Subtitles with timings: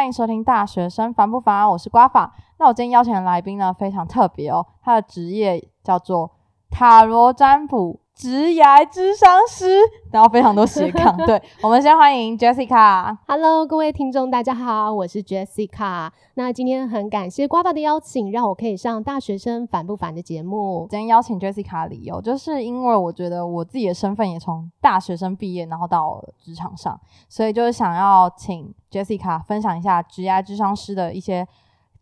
[0.00, 2.34] 欢迎收听《大学生烦不烦》，我是瓜法。
[2.58, 6.30] 那我今天邀请的来宾呢，非常特别哦，他的职业叫做
[6.70, 8.00] 塔罗占卜。
[8.20, 9.80] 职涯智商师，
[10.12, 11.16] 然后非常多斜杠。
[11.24, 13.16] 对我们先欢迎 Jessica。
[13.26, 16.10] Hello，各位听众，大家好，我是 Jessica。
[16.34, 20.86] 那今天很感谢瓜爸的邀请，让我可以上大学生烦不烦的节目。
[20.90, 31.48] 今天邀请 Jessica 的理由，就是因为我觉得我自己的身份也从大学生毕业，然后到职场上，所以就是想要请 Jessica 分享一下职涯智商师的一些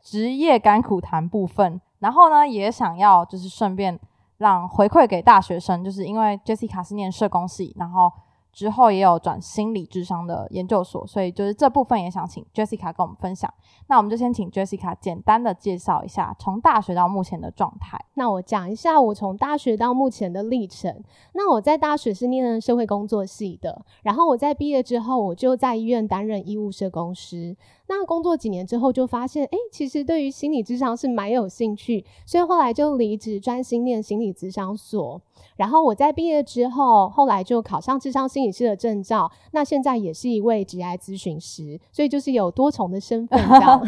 [0.03, 3.97] 职业甘苦谈部分，然后呢，也想要就是顺便。
[4.39, 8.11] 让回馈给大学生，就是因为 Jessica 是念社工系，然后
[8.53, 13.53] 之后也有转心理智商的研究所，所以就是这部分也想请 Jessica 跟我们分享。
[13.89, 17.99] 那我们就先请 Jessica 简单的介绍一下从大学到目前的状态。
[18.15, 21.03] 那我讲一下我从大学到目前的历程。
[21.33, 27.57] 那我在大学是念社会工作系的，然后我在毕业之后，我就在医院担任医务社工师。
[27.89, 35.21] 那工作几年之后，就发现，哎，其实对于心理智商是蛮有兴趣，所以后来就离职，专心念心理智商所。
[35.57, 39.31] 然后我在毕业之后，后来就考上智商心理师的证照。
[39.53, 43.43] 那现在也是一位职业咨询师，所以就是有多重的身份。
[43.49, 43.81] 这样。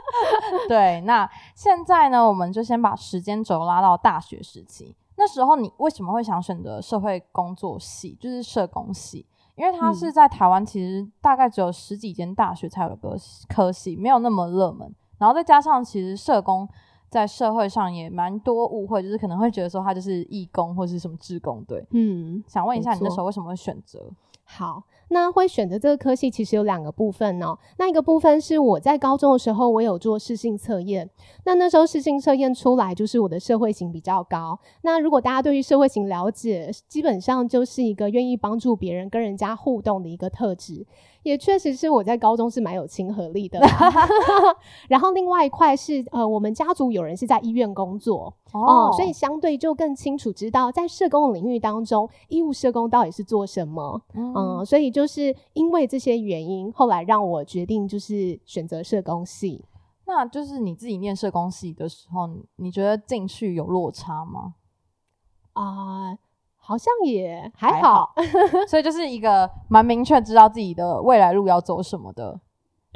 [0.68, 4.94] 对，那现在呢，我们就先把时间轴拉到大学时期。
[5.18, 9.24] 那时候你为什么会想选择社会工作系，就是社工系？
[9.56, 13.16] 因为它是在台湾，其实大概只有十几间大学才有个
[13.48, 14.94] 科系，没有那么热门。
[15.18, 16.68] 然后再加上，其实社工
[17.08, 21.84] 在社会上也蛮多误会，就是可能会觉得说他就是义工或是什么志工队。
[21.90, 24.10] 嗯，想问一下，你那时候为什么会选择？
[24.44, 24.82] 好。
[25.08, 27.56] 那会选择这个科系，其实有两个部分哦。
[27.78, 31.08] 那一个部分是我在高中的时候，我有做试性测验。
[31.44, 34.58] 那那时候试性测验出来，就是我的社会型比较高。
[34.82, 40.86] 那如果大家对于社会型了解，基本上就是一个愿意帮助别人、跟人家互动的一个特质。
[41.22, 43.58] 也确实是我在高中是蛮有亲和力的，
[44.88, 59.62] 然后另外一块是呃，我们家族有人是在医院工作哦，所以相对就更清楚知道在社工领域当中，医务社工到底是做什么，嗯，所以就是因为这些原因，后来让我决定就是选择社工系。
[60.06, 62.26] 那就是你自己念社工系的时候，
[62.56, 64.54] 你觉得进去有落差吗？
[65.52, 66.16] 啊。
[66.56, 68.12] 好像也还好，
[68.66, 72.40] 所以就是一个蛮明确知道自己的未来路要走什么的。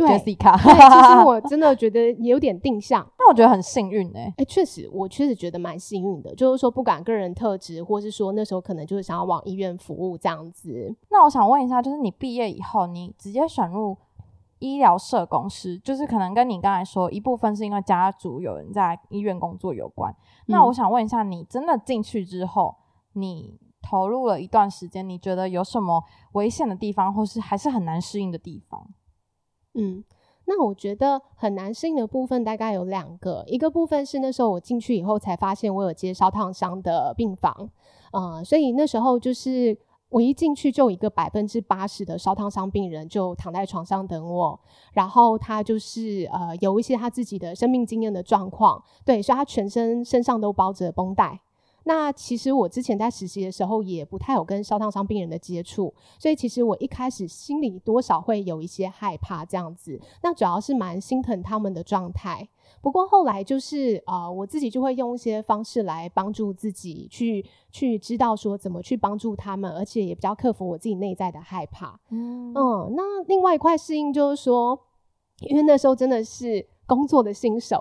[0.07, 3.07] Jessica，其实我真的觉得也有点定向。
[3.19, 6.35] 那我觉得很幸运哎，哎，确实，我确实觉得蛮幸运的。
[6.35, 10.95] 就是说，不管个人特质，或是说那时候可能就是想要往医院服务这样子。
[11.11, 13.97] 那我想问一下，就是你毕业以后，你直接选入
[14.59, 20.15] 医疗社公司，就是可能跟你刚才说一部分是因为家族有人在医院工作有关。
[20.47, 22.77] 那我想问一下，你真的进去之后？
[23.15, 26.01] 你投入了一段时间，你觉得有什么
[26.33, 28.87] 危险的地方，或是还是很难适应的地方？
[29.75, 30.03] 嗯，
[30.47, 37.71] 那我觉得很难适应的部分大概有两个，一个部分是那时候我进去以后才发现我有接烧烫伤的病房，
[38.13, 39.77] 嗯，所以那时候就是
[40.09, 44.61] 我一进去就一个百分之八十的烧烫伤病人就躺在床上等我，
[44.93, 51.41] 然后他就是呃有一些他自己的生命经验的状况，对，所以他全身身上都包着绷带。
[51.93, 60.01] 那其实我之前在实习的时候也不太有跟烧烫伤病人的接触，所以其实我一开始心里多少会有一些害怕这样子。
[60.23, 62.49] 那主要是蛮心疼他们的状态。
[62.81, 71.99] 不过后来就是呃，我自己就会用一些方式来帮助自己，去去知道说怎么去帮助他们，而且也比较克服我自己内在的害怕。
[72.11, 74.79] 嗯嗯，那另外一块适应就是说，
[75.41, 76.69] 因为那时候真的是。
[76.91, 77.81] 工作的新手，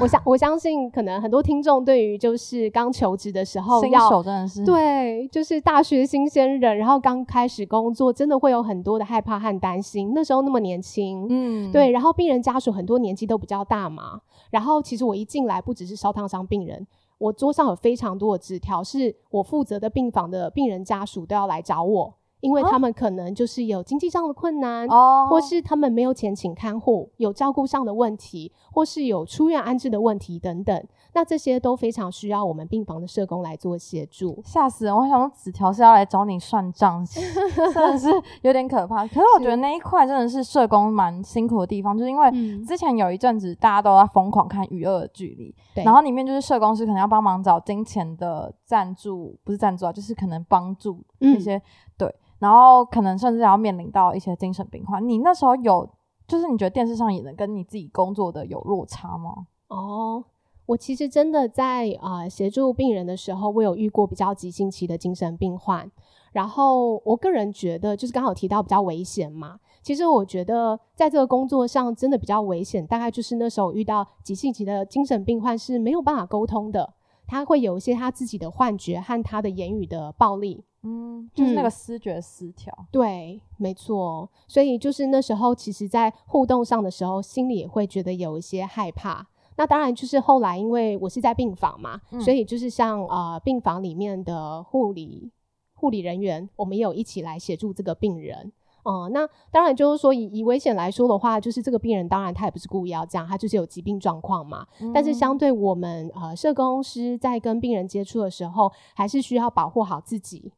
[0.00, 10.10] 我相我相信，可能很多听众对于就是刚求职的时候，新手真的是对，就是大学新鲜人，然后刚开始工作，真的会有很多的害怕和担心。
[10.12, 14.20] 那时候那么年轻，嗯，对，然后病人家属很多年纪都比较大嘛，
[14.50, 16.84] 然后其实我一进来，不只是烧烫伤病人，
[17.18, 22.14] 我桌上有非常多的纸条，是我负责的病房的病人家属都要来找我。
[22.40, 34.40] 因为他们可能就是有经济上的困难，哦，或是他们没有钱请看护，有照顾上的问题，或是有出院安置的问题等等，那这些都非常需要我们病房的社工来做协助。
[34.44, 34.96] 吓死人！
[34.96, 38.08] 我想说纸条是要来找你算账，真的是
[38.42, 39.06] 有点可怕。
[39.06, 42.30] 可是我觉得那一块真的是社工蛮辛苦的地方，就是因为
[42.64, 45.54] 之前有一阵子大家都在疯狂看《与恶的距离》，
[45.84, 51.60] 然后里面就是社工是可能要帮忙找金钱的赞助，不是赞助啊，就是可能帮助那些
[51.96, 52.14] 对。
[52.38, 55.06] 然后可能甚至要面临到一些精神病患。
[55.06, 55.88] 你那时候有，
[56.26, 59.46] 就是你觉得电视上演的跟你自己工作的有落差吗？
[59.68, 60.24] 哦，
[60.66, 65.90] 我其实真的在啊协助病人的时候，我有遇过比较急性期的精神病患。
[66.32, 69.58] 然后我个人觉得，就是刚好提到比较危险嘛。
[69.82, 76.94] 其实我觉得在这个工作上真的比较危险，大概就是那时候遇到急性期的精神病患是没有办法沟通的，
[77.26, 80.64] 他会有一些他自己的幻觉和他的言语的暴力。
[80.82, 82.72] 嗯，就是那个思觉失调。
[82.90, 84.30] 对，没错。
[84.46, 89.26] 所以就是那时候，其实在互动上的时候，心里也会觉得有一些害怕。
[89.56, 95.32] 那当然就是后来，因为我是在病房嘛，所以就是像呃病房里面的护理
[95.74, 98.52] 护理人员，我们也有一起来协助这个病人。
[98.84, 104.64] 嗯，那当然就是说，以以危险来说的话，就是这个病人当然他也不是故意要这样，他就是有疾病状况嘛。
[104.94, 110.52] 但是相对我们呃社工师在跟病人接触的时候，还是需要保护好自己。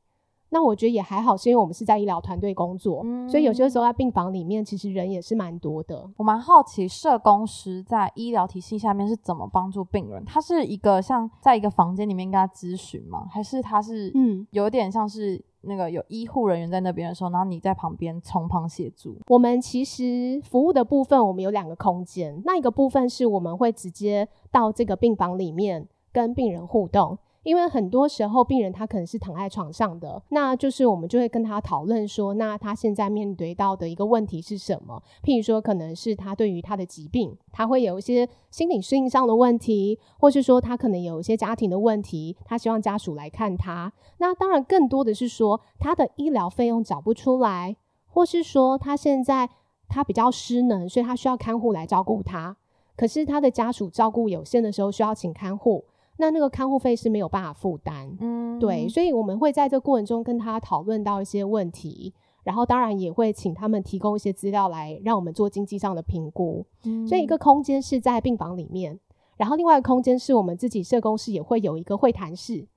[0.50, 6.08] 那我觉得也还好，是因为我们是在医疗团队工作，所以有些时候在病房里面，其实人也是蛮多的。
[6.16, 10.24] 我蛮好奇，社工师在医疗体系下面是怎么帮助病人？
[10.24, 13.26] 他是一个像在一个房间里面跟他咨询吗？
[13.30, 19.16] 还是他是嗯，有点像是那个有医护人员在那边的时候，然后你在旁边从旁协助？
[19.28, 27.16] 我们其实服务的部分，我们有两个空间，那一个部分是我们会直接到这个病房里面跟病人互动。
[27.42, 35.02] 因为很多时候病人他可能是躺在床上的，那就是我们就会跟他讨论说，那他现在面对到的一个问题是什么？
[35.22, 43.90] 譬如说，可能是他对于他的疾病，他会有一些心理适应上的问题，或是说他可能有一些家庭的问题，他希望家属来看他。
[44.18, 47.74] 那当然更多的是说他的医疗费用找不出来，
[48.08, 49.48] 或是说他现在
[49.88, 52.56] 他比较失能，所以他需要看护来照顾他，
[52.96, 55.84] 可是他的家属照顾有限的时候，需要请看护。
[56.20, 62.12] 那那个看护费是没有办法负担，嗯，对，所以我们会在这过程中跟他讨论到一些问题，
[62.44, 66.64] 然后当然也会请他们提供一些资料来让我们做经济上的评估。
[67.08, 69.00] 所以一个空间是在病房里面，
[69.36, 72.68] 然后另外一个空间是我们自己社工室也会有一个会谈室。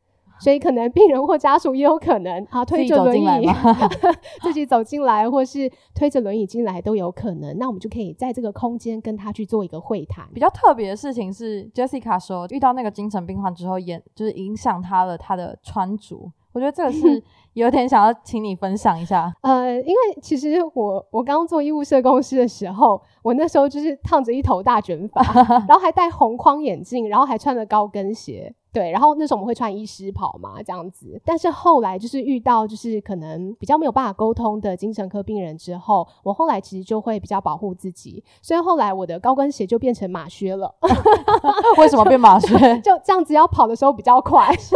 [0.44, 3.48] 所以可能病人或家属也有可能啊推着轮椅
[4.44, 7.58] 自己走进来，或是推着轮椅进来都有可能。
[7.58, 10.28] 那我们就可以在这个空间跟他去做一个会谈。
[10.34, 16.32] 比较特别的事情是，Jessica 说遇到那个精神病患之后，也就是影响他了他的穿着。
[16.52, 19.34] 我觉得这个是 有点想要请你分享一下。
[19.42, 25.22] 呃，因为其实我我刚做医务社工师的时候，我那时候就是烫着一头大卷发，
[25.68, 28.54] 然后还戴红框眼镜，然后还穿着高跟鞋。
[28.74, 31.22] 对，然后那时候我们会穿医师袍嘛，这样子。
[31.24, 40.74] 但是后来就是遇到就是可能比较没有办法沟通的精神科病人之后，我后来其实就会比较保护自己，所以后来我的高跟鞋就变成马靴了。
[41.78, 42.58] 为什么变马靴？
[42.82, 44.76] 就这样子要跑的时候比较快，笑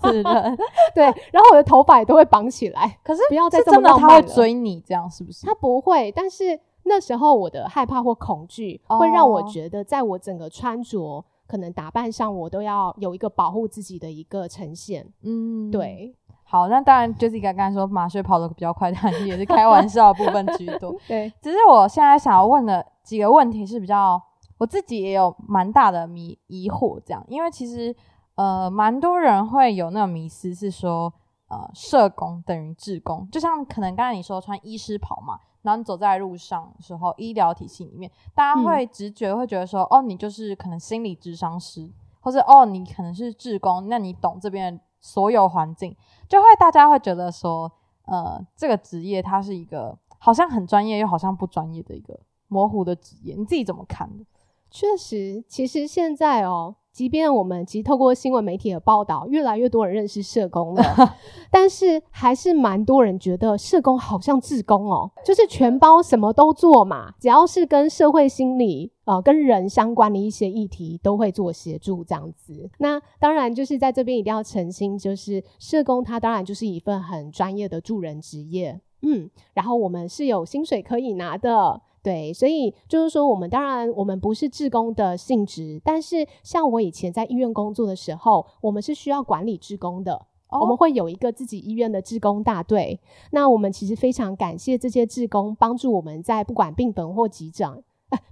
[0.00, 0.58] 死人。
[0.94, 2.98] 对，然后我的头发也都会绑起来。
[3.02, 5.46] 可是不要再真的他会追你，这样是不是？
[5.46, 11.24] 他不会，但是那时候我的害怕或恐惧会让我觉得，在我整个穿着。
[11.46, 16.16] 可能打扮上我都要有一个保护自己的一个呈现，嗯，对。
[16.42, 20.96] 好，那当然，Jessica 刚才说马靴跑得比较快，但也是开玩笑部分居多。
[21.06, 24.20] 对，只是我现在想要问的几个问题是比较，
[24.56, 27.94] 我自己也有蛮大的迷疑惑，这样，因为其实
[28.36, 31.12] 呃，蛮多人会有那种迷思，是说
[31.48, 35.38] 呃，社工等于志工，就像可能刚才你说穿医师袍嘛。
[35.62, 45.96] 然后你走在路上的时候，医疗体系里面，大家会直觉会觉得说，哦，你就是可能心理智商师，或者哦，你可能是志工，那你懂这边所有环境，
[46.28, 47.72] 就会大家会觉得说，
[48.04, 54.26] 呃，这个职业它是一个好像很专业又好像不专业的一个模糊的职业，你自己怎么看的？
[54.70, 56.76] 确实，其实现在哦。
[56.94, 60.82] 即便我们其实透过新闻媒体的报道，越来越多人认识社工了，
[61.50, 72.70] 但是还是蛮多人觉得社工好像志工哦，就是全包什么都做嘛，只要是跟社会心理呃跟人相关的一些议题，都会做协助这样子。
[72.78, 81.82] 那当然就是在这边一定要澄清，就是社工他当然就是一份很专业的助人职业，嗯，然后我们是有薪水可以拿的。
[82.04, 93.00] 对，所以就是说，我们当然我们不是志工的性质，但是像我以前在医院工作的时候，我们是需要管理志工的，我们会有一个自己医院的志工大队。
[93.30, 97.82] 那我们其实非常感谢这些志工帮助我们在不管病房或急诊、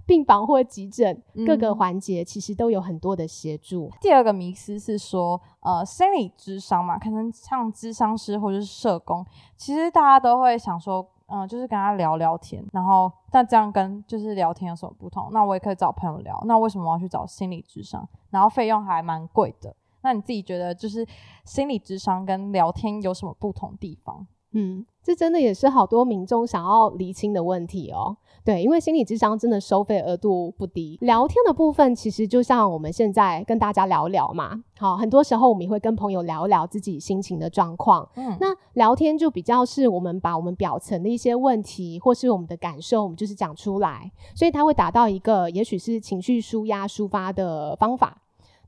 [0.05, 3.89] 病房或急诊各个环节，其实都有很多的协助。
[3.99, 9.25] 第二个迷思是说，呃，心理智商嘛，可能像智商师或者是社工，
[9.57, 11.09] 其实大家都会想说。
[11.35, 15.29] 嗯，就是跟他聊聊天，然后但这样跟就是聊天有什么不同？
[15.31, 18.07] 那我也可以找朋友聊，那为什么我要去找心理智商？
[18.29, 19.75] 然后费用还蛮贵的。
[20.03, 21.03] 那你自己觉得就是
[21.43, 24.27] 心理智商跟聊天有什么不同地方？
[24.51, 28.15] 嗯，这真的也是好多民众想要厘清的问题哦。
[28.45, 30.97] 对，因为心理智商真的收费额度不低。
[31.01, 38.05] 聊天的部分其实就像我们现在跟大家聊聊嘛，好，很多时候我们也会跟朋友聊聊自己心情的状况。
[38.15, 48.22] 嗯，那聊天就比较是我们把我们表层的一些问题或是我们的感受，我们就是讲出来，所以它会达到一个也许是情绪舒压抒发的方法。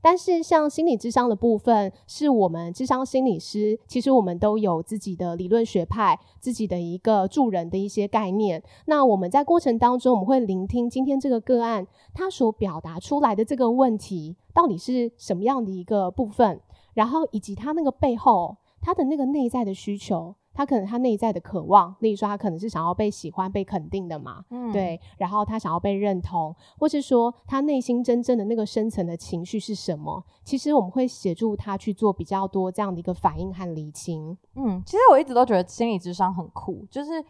[0.08, 8.62] 但是，像心理智商的部分，是我们智商心理师，其实我们都有自己的理论学派，自己的一个助人的一些概念。
[8.84, 11.84] 那我们在过程当中，我们会聆听今天这个个案
[12.14, 16.60] 他所表达出来的这个问题，到底是什么样的一个部分，
[16.94, 20.36] 然后以及他那个背后他的那个内在的需求。
[20.56, 30.24] 他可能他内在的渴望，例如说他可能是想要被喜欢、被肯定的嘛，嗯，对，然后他想要被认同，或是说他内心真正的那个深层的情绪是什么？
[30.44, 34.34] 其实我们会协助他去做比较多这样的一个反应和理清。
[34.54, 37.22] 嗯，其实我一直都觉得心理智商很酷，就是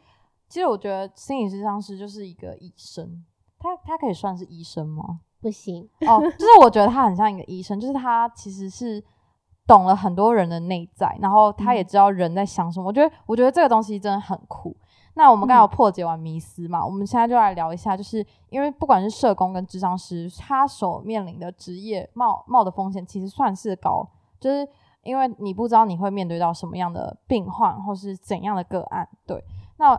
[0.48, 3.24] 其实我觉得心理智商师就是一个医生，
[3.58, 5.22] 他他可以算是医生吗？
[5.40, 9.02] 不行哦，就是我觉得他很像一个医生，就是他其实是。
[9.66, 12.86] 懂了很多人的内在，然后他也知道人在想什么。
[12.86, 14.76] 我觉得，我觉得这个东西真的很酷。
[15.14, 24.06] 那我们刚好破解完迷思嘛，我们现在就来聊一下，就是因为不管是社工跟智商师，他所面临的职业冒冒的风险其实算是高，
[24.38, 24.68] 就是
[25.02, 29.08] 因为你不知道你会面对到什么样的病患或是怎样的个案。
[29.26, 29.42] 对，
[29.78, 29.98] 那。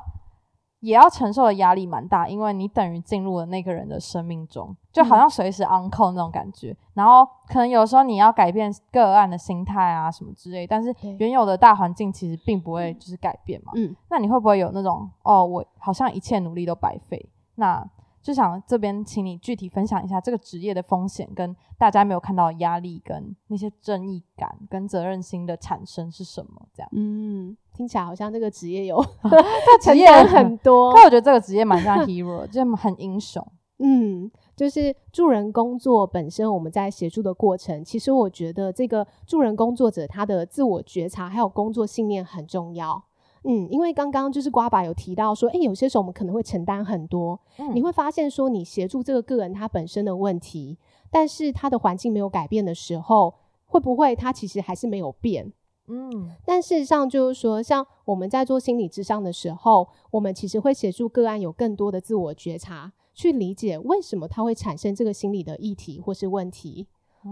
[0.80, 6.76] 也要承受的压力蛮大，因为你等于进入了那个人的生命中，就好像随时 uncle 那种感觉。
[6.94, 13.72] 然后可能有时候你要改变个案的心态啊什么之类，但是原有的大环境其实并不会就是改变嘛。
[13.76, 17.30] 嗯，那你会不会有那种哦，我好像一切努力都白费？
[17.56, 17.84] 那
[18.22, 26.68] 就想这边请你具体分享一下这个职业的风险，跟大家没有看到的压力，跟那些正义感跟责任心的产生是什么？
[26.74, 33.46] 这样，嗯，听起来好像这个职业有 这职业很多，但我觉得这个职业蛮像 hero， 就很英雄。
[33.80, 43.04] 嗯，就是助人工作本身，我们在协助的过程，其实我觉得这个助人工作者他的自我觉察还有工作信念很重要。
[43.44, 47.40] 嗯，因为刚刚就是瓜爸有提到说，哎，有些时候我们可能会承担很多。
[47.60, 50.80] 嗯，你会发现说，你协助这个个人他本身的问题，
[51.12, 53.36] 但是他的环境没有改变的时候，
[53.68, 55.54] 会不会他其实还是没有变？
[55.88, 66.88] 嗯，但事实上就是说，像我们在做心理智商的时候，我们其实会协助个案有更多的自我觉察，去理解为什么他会产生这个心理的议题或是问题。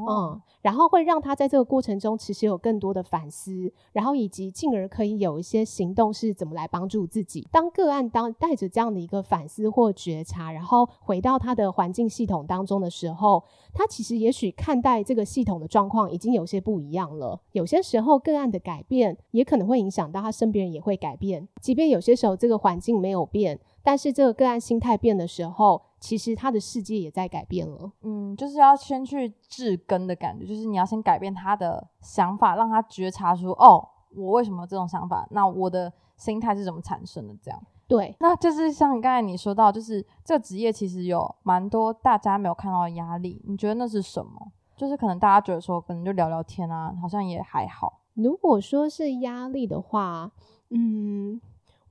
[0.10, 7.48] 嗯，然后会让他在这个过程中其实有更多的反思，然后以及进而可以有一些行动是怎么来帮助自己。
[7.52, 17.40] 当个案当带着这样的一个反思或觉察，然后回到他的环境系统当中的时候，他其实也许看待这个系统的状况已经有些不一样了。
[17.52, 23.60] 有些时候个案的改变也可能会影响到他身边人也会改变，即便有些时候这个环境没有变。
[23.84, 27.91] 但是这个个案心态变的时候，其实他的世界也在改变了。
[28.03, 33.83] 嗯，就是要先去治根的感觉，就是你要先改变他的想法，让他觉察出哦，
[34.15, 35.27] 我为什么这种想法？
[35.31, 37.33] 那我的心态是怎么产生的？
[37.41, 43.41] 这样对，那就是像刚才你说到，就是这个职业其实有蛮多大家没有看到的压力。
[43.47, 44.51] 你觉得那是什么？
[44.77, 48.01] 就是可能大家觉得说，可能就聊聊天啊，好像也还好。
[48.13, 50.31] 如果说是压力的话，
[50.69, 51.41] 嗯。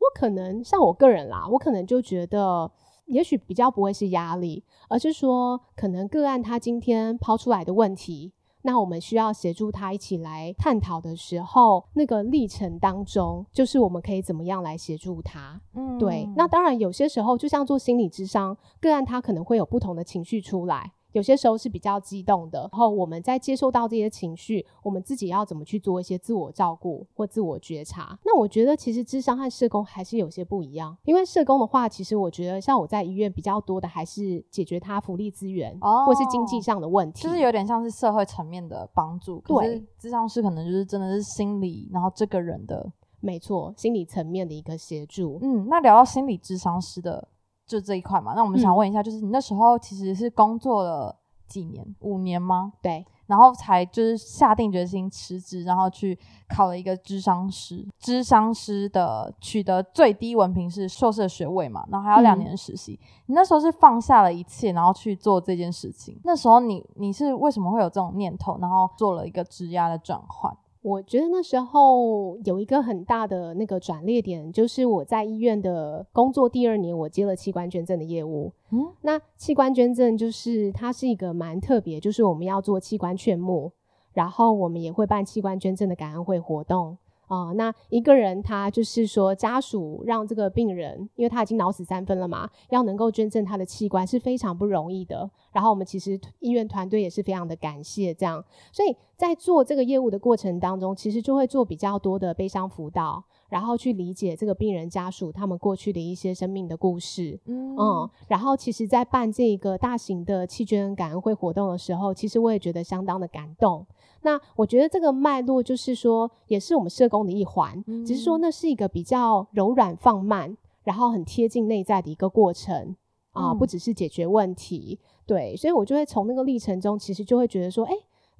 [0.00, 2.70] 我可能像我个人啦，我可能就觉得，
[3.06, 8.32] 也许比较不会是压力，而是说，可能个案他今天抛出来的问题，
[8.62, 15.60] 那我们需要协助他一起来探讨的时候，那个历程当中，就是我们可以怎么样来协助他。
[15.74, 16.26] 嗯，对。
[16.34, 20.92] 那当然，有些时候就像做心理智商，个案他可能会有不同的情绪出来。
[21.14, 28.18] 有些时候是比较激动的，然后我们在接受到这些情绪，我们自己要怎么去做一些自我照顾或自我觉察？
[28.24, 39.40] 那我觉得其实智商和社工还是有些不一样，因为社工的话，其实我觉得像我在医院比较多的还是解决他福利资源或是经济上的问题，就是有点像是社会层面的帮助。
[39.46, 42.90] 对，智商师可能就是真的是心理，然后这个人的
[43.20, 45.38] 没错，心理层面的一个协助。
[45.42, 47.28] 嗯，那聊到心理智商师的。
[47.66, 51.16] 就这一块嘛，那我们想问一下，就是你那时候其实是工作了
[51.46, 51.84] 几年？
[52.00, 52.72] 五年吗？
[52.82, 56.18] 对，然后才就是下定决心辞职，然后去
[56.48, 57.86] 考了一个智商师。
[57.98, 62.98] 智商师的取得最低文凭是硕士学位嘛，然后还有两年实习。
[63.26, 66.20] 你那时候是放下了一切，然后去做这件事情。
[66.24, 70.54] 那时候你你是为什么会有这种念头，然后做了一个职压的转换？
[70.84, 78.52] 我觉得那时候有一个很大的那个转捩点，就是我在医院的工作第二年，我接了器官捐赠的业务。
[78.70, 83.72] 嗯，那器官捐赠就是它是一个蛮特别，就是我们要做器官劝募，
[84.12, 86.98] 然后我们也会办器官捐赠的感恩会活动。
[87.34, 95.28] 啊、那一个人他就是说家属让这个病人，因为他已经脑死三分了嘛，要能够捐赠他的器官是非常不容易的。
[95.52, 107.38] 然后我们其实医院团队也是非常的感谢这样，所以在做这个业务的过程当中，其实就会做比较多的悲伤辅导，然后去理解这个病人家属他们过去的一些生命的故事。
[107.46, 113.86] 嗯嗯，然后其实，在办这个大型的弃捐感恩会活动的时候，其实我也觉得相当的感动。
[114.22, 122.96] 那我觉得这个脉络就是说，也是我们社工的一环，只是说那是一个比较柔软放慢，然后很贴近内在的一个过程
[123.32, 124.98] 啊、嗯不只是解决问题。
[125.26, 127.92] 对，所以我就会从那个历程中，其实就会觉得说，哎，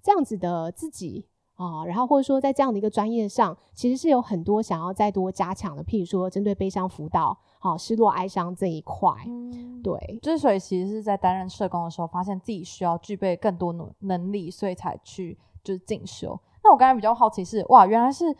[0.02, 1.26] 这样子的自己。
[1.56, 16.38] 啊，然后或者说在这样的一个专业上，其实是有很多想要再多加强的，譬如说针对悲伤辅导、好、失落哀伤这一块，嗯对，之所以其实是在担任社工的时候，发现自己需要具备更多能能力，所以才去就是进修。
[16.64, 18.34] 那我刚才比较好奇是，哇，原来是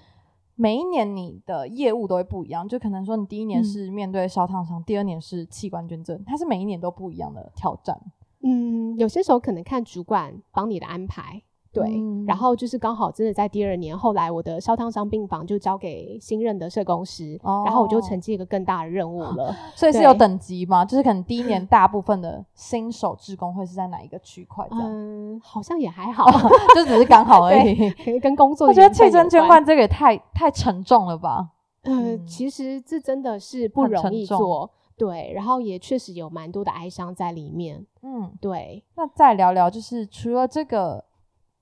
[0.57, 8.01] 每一年你的业务都会不一样，就可能说你第一年嗯是面对烧烫伤，第二年是器官捐赠，它是每一年都不一样的挑战。
[8.43, 11.43] 嗯，有些时候可能看主管帮你的安排，
[11.75, 19.55] 对，嗯然后就是刚好真的在第二年，后来我的烧烫伤病房就交给新任的社工师，然后我就哦承接一个更大的任务了。
[19.75, 20.85] 所以是有等级吗？
[20.85, 26.25] 就是可能第一年 大部分的新手志工会是在哪一个区块嗯，好像也还好，
[26.75, 27.93] 就只是刚好而已。
[28.21, 31.51] 跟工作我觉得弃捐捐关冠这个也太太沉重了吧？
[31.83, 38.83] 呃，嗯其实这真的是不容易做，对，然后也确实有蛮多的哀伤在里面，嗯，对。
[38.97, 41.05] 那再聊聊，就是除了这个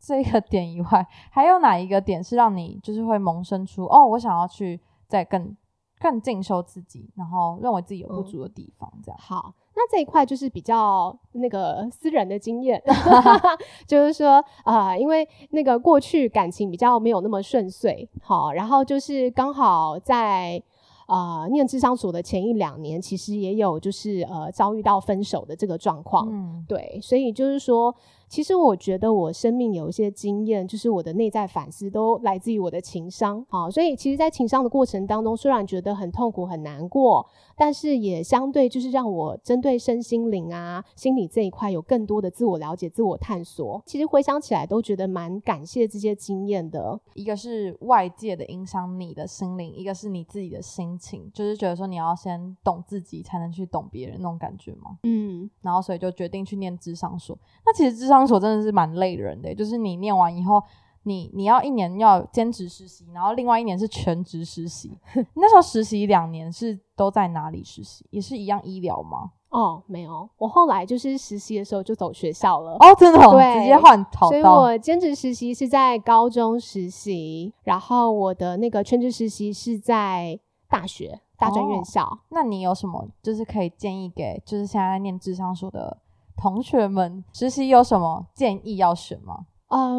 [0.05, 5.57] 这个点以外，还有哪一个点是让你就是会萌生出哦，我想要去再更
[6.01, 9.19] 更进修自己，然后认为自己有不嗯足的地方，这样。
[9.21, 12.83] 好，那这一块就是比较那个私人的经验，
[13.87, 20.63] 就是说，呃，因为那个过去感情比较没有那么顺遂，好，然后就是刚好在。
[21.09, 27.95] 呃，念智商所的前一两年，其实也有就是呃遭遇到分手的这个状况，嗯，对，所以就是说，
[28.33, 33.69] 其实我觉得我生命有一些经验，就是我的内在反思都来自于我的情商啊。
[33.71, 43.83] 所以其实，在情商的过程当中，虽然觉得很痛苦、很难过，但是也相对就是让我针对身心灵啊、心理这一块有更多的自我了解、自我探索。
[43.85, 46.99] 其实回想起来，都觉得蛮感谢这些经验的。
[47.13, 54.97] 一个是外界的影响你的心灵，一个是你自己的心情，就是觉得说你要先懂自己，才能去懂别人那种感觉吗？
[55.03, 57.39] 嗯，然后所以就决定去念智商所。
[57.67, 60.63] 那其实智商所真的是蛮累人的，就是你念完以后，
[61.05, 64.99] 你你要一年要兼职实习，然后另外一年是全职实习。
[65.15, 68.07] 你那时候实习两年是都在哪里实习？
[68.11, 69.33] 也是一样医疗吗？
[69.51, 72.73] 哦，没有，我后来就是实习的时候就走学校了。
[72.81, 74.43] 哦，真的、哦，对直接换跑所以。
[74.43, 82.19] 我兼职实习是在高中实习，然后我的那个全职实习是在大学大专院哦校。
[82.31, 85.99] 那你有什么就是可以建议给就是现在在念智商所的
[86.37, 89.47] 同学们，实习有什么建议要选吗？
[89.69, 89.99] 呃，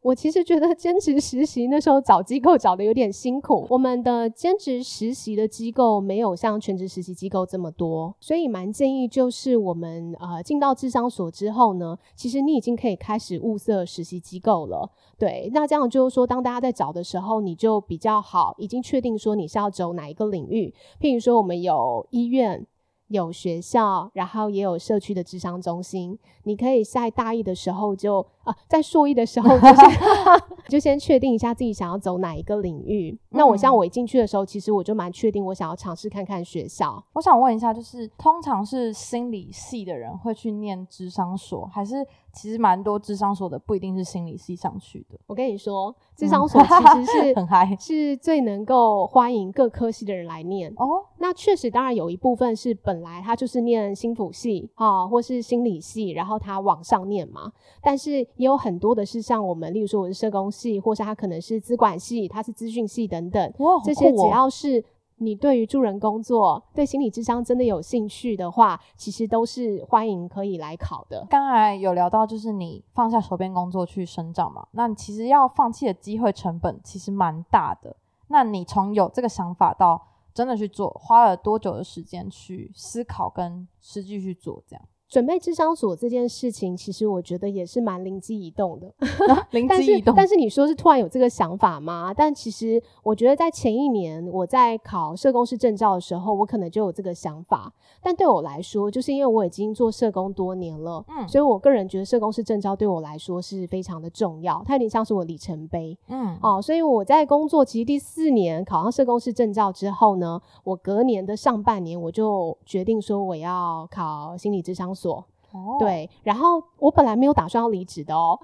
[0.00, 3.64] 我其实觉得兼职实习那时候找机构找的有点辛苦。
[3.70, 14.90] 我们的兼职实习的机构没有像全职实习机构这么多，所以蛮建议就是我们呃进到智商所之后呢，其实你已经可以开始物色实习机构了。
[15.16, 20.74] 对，那这样就是说，当大家在找的时候，你就比较好，已经确定说你是要走哪一个领域。
[21.00, 22.66] 譬如说，我们有医院。
[23.08, 29.90] 有学校，然后也有社区的智商中心，你可以在大一的时候就啊，在硕一的时候就先
[30.68, 33.18] 就先确定一下自己想要走哪一个领域。
[33.30, 37.02] 那我像嗯我一进去的时候，其实我就蛮确定我想要尝试看看学校。
[37.14, 45.18] 我想问一下，就是通常是心理系的人会去念智商所，还是其实蛮多智商所的不一定是心理系上去的？
[45.26, 50.72] 我跟你说，智嗯商所其实是、 很嗨是最能够欢迎各科系的人来念。
[50.76, 57.52] 哦，那确实，当然有一部分是本来他就是念心辅系啊，或是心理系，然后他往上念嘛。
[57.82, 63.52] 但是也有很多的是像我们，例如说我是社工系，或是他可能是资管系，他是资讯系等等。
[63.58, 64.84] 哇，好这些只要是
[65.18, 71.24] 你对于助人工作、对心理智商真的有兴趣的话，其实都是欢迎可以来考的。
[71.30, 77.96] 刚才有聊到，就是你放下手边工作去生长嘛，那你其实要放弃的机会成本其实蛮大的。
[78.28, 84.60] 那你从有这个想法到真的去做，花了多久的时间去思考跟实际去做？
[84.66, 88.92] 这样，准备智商所这件事情，其实我觉得也是蛮灵机一动的。
[89.52, 92.12] 灵 机一动，但是你说是突然有这个想法吗？
[92.12, 97.72] 但其实我觉得在前一年我在考社工师证照的时候，我可能就有这个想法。
[98.02, 105.96] 但对我来说，就是因为我已经做社工多年了，嗯所以我个人觉得社工师证照对我来说是非常的重要，它有点像是我里程碑。
[106.08, 115.03] 嗯哦，所以我在工作其实第四年考上社工师证照之后呢，我隔年的上半年我就决定说我要考心理智商所。
[115.12, 118.38] 哦，对，然后我本来没有打算要离职的哦，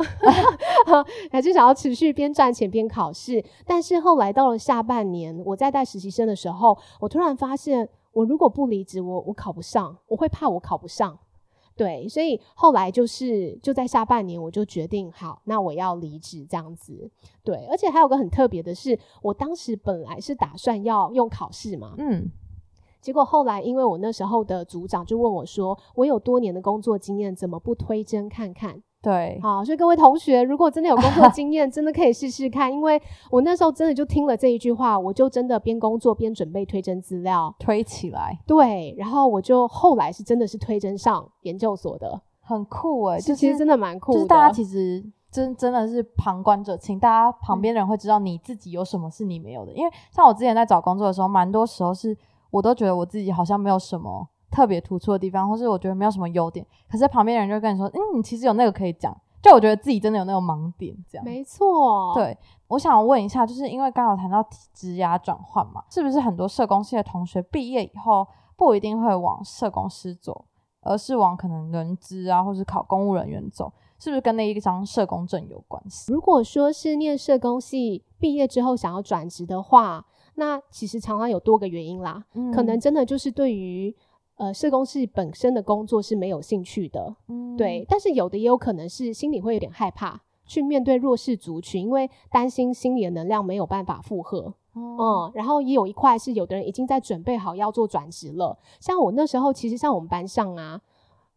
[1.33, 3.45] 还是想要持续边赚钱边考试。
[3.67, 11.19] 但是后来到了下半年，我在带实习生的时候，我突然发现，我如果不离职，我我考不上，我会怕我考不上。
[11.77, 17.11] 对，所以后来就是就在下半年，我就决定好，那我要离职这样子。
[17.43, 22.31] 对，而且还有个很特别的是，我当时本来是打算要用考试嘛，嗯
[23.01, 28.83] 结果后来因为我那时候的组长就问我说，我有多年的工作经验，怎么不推甄看看？
[29.03, 38.39] 对，好，所以各位同学，如果真的有工作 经验，真的可以试试看，因为我那时候真的就听了这一句话，我就真的边工作边准备推甄资料，推起来。
[38.47, 49.73] 对，然后我就后来是真的是推甄上研究所的，很酷哎，就是其实真的蛮酷的，就是大家其实真真的是旁观者清，大家旁边的人会知道你自己有什么是你没有的。
[49.73, 52.15] 因为像我之前在找工作的时候，蛮多时候是
[52.51, 59.17] 我都觉得我自己好像没有什么特别突出的地方，或是我觉得没有什么优点，可是旁边的人就会跟你说，嗯，你其实有那个可以讲。
[59.43, 61.25] 就我觉得自己真的有那种盲点，这样。
[61.25, 62.37] 没错，，对，
[62.69, 70.45] 我想问一下，就是因为刚好谈到职涯转换嘛，是不是很多社工系的同学毕业以后不一定会往社工师走，
[70.83, 73.73] 而是往可能人资啊，或是考公务人员走？
[73.99, 76.13] 是不是跟那一张社工证有关系？
[76.13, 80.05] 如果说是念社工系毕业之后想要转职的话，
[80.41, 82.25] 那其实常常有多个原因啦，
[82.55, 83.95] 可能嗯真的就是对于
[84.37, 94.55] 呃社工是本身的工作是没有兴趣的，嗯对，但是有的也有可能是心里会有点害怕去面对弱势族群，因为担心心理的能量没有办法负荷。
[94.73, 100.81] 哦嗯，然后也有一块是有的人已经在准备好要做转职了，像我那时候，其实像我们班上啊。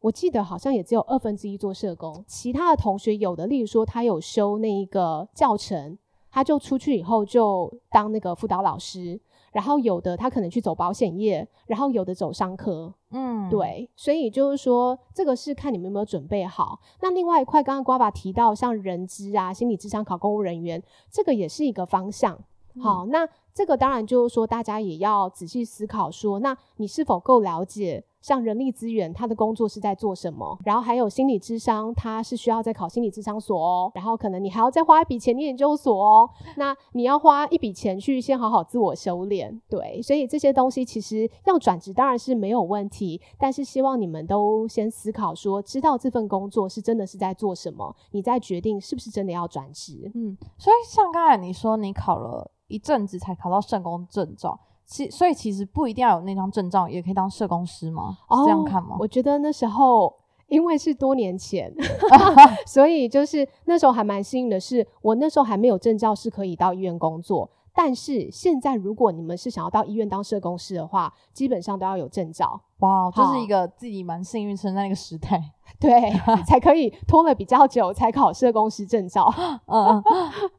[0.03, 5.97] 我记得好像也只有二分之一做社工，其他的同学有的，例如说他有修那一个教程，
[6.33, 9.19] 他就出去以后就当那个辅导老师，
[9.51, 16.79] 然后有的他可能去走保险业，然后有的走商科，嗯，对，所以就是说，这个是看你们有没有准备好。
[17.01, 22.35] 那另外一块，刚刚瓜爸提到，像人资啊、心理智商考公务人员，这个也是一个方向。
[22.81, 28.03] 好，那这个当然就是说，大家也要仔细思考说，那你是否够了解？
[28.23, 30.57] 像人力资源，他的工作是在做什么？
[30.63, 33.91] 然后还有心理智商，他是需要在考心理智商所哦。
[33.93, 36.29] 然后可能你还要再花一笔钱念研究所哦。
[36.55, 40.01] 那你要花一笔钱去先好好自我修炼，对。
[40.01, 50.09] 所以这些东西其实要转职当然是没有问题，但是希望你们都先思考说，知道这份工作是真的是在做什么，你再决定是不是真的要转职。
[50.15, 54.57] 嗯，所以像刚才你说，你考了一阵子才考到社工证照，
[54.93, 58.15] 其所以其实不一定要有那张证照，也可以当社工师吗？
[58.29, 58.89] 是这样看吗？
[58.91, 60.13] 哦我觉得那时候
[60.49, 61.73] 因为是多年前，
[62.67, 67.49] 所以就是那时候还蛮幸运的是，我那时候还没有证照是可以到医院工作。
[67.75, 75.41] 但是现在，如果你们是想要到医院当社工师的话，基本上都要有证照，哇，就是一个自己蛮幸运生在那个时代。
[75.79, 76.11] 对，
[76.45, 79.33] 才可以拖了比较久才考社工师证照。
[79.65, 80.03] 嗯嗯，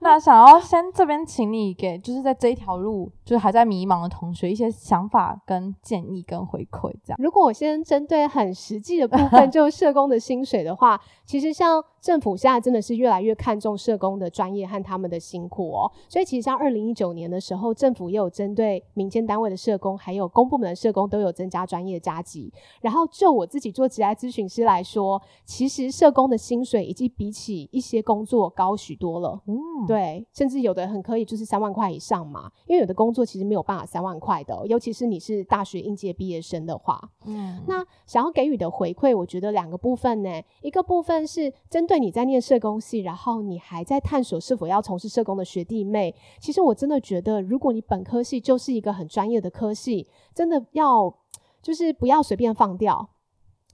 [0.00, 7.18] 那想要先这边请你给，就是在这一条路就是还在迷茫的同学一些想法、跟建议、跟回馈，这样。
[7.22, 15.90] 如果我先针对很实际的部分，就是社工的薪水的话，其实像政府现在真的是越来越看重社工的专业和他们的辛苦哦。
[16.08, 22.52] 所以其实像二零一九年的时候，政府也有针对民间单位的社工，还有公部门的社工都有增加专业加级。
[22.82, 29.40] 然后就我自己做职业咨询师来说，其实社工的薪水已经比起一些工作高许多了。
[29.46, 29.54] 嗯，
[29.86, 37.00] 对，甚至有的很可以就是三万块以上嘛，因为有的工作其实没有办法三万块的哦、尤其是你是大学应届毕业生的话。
[37.24, 46.14] 嗯，那想要给予的回馈，我觉得两个部分呢，一个部分是针对你在念社工系，然后你还在探索是否要从事社工的学弟妹。
[46.40, 51.12] 其实我真的觉得，如果你本科系就是一个很专业的科系，真的要
[51.64, 53.08] 就是不要随便放掉。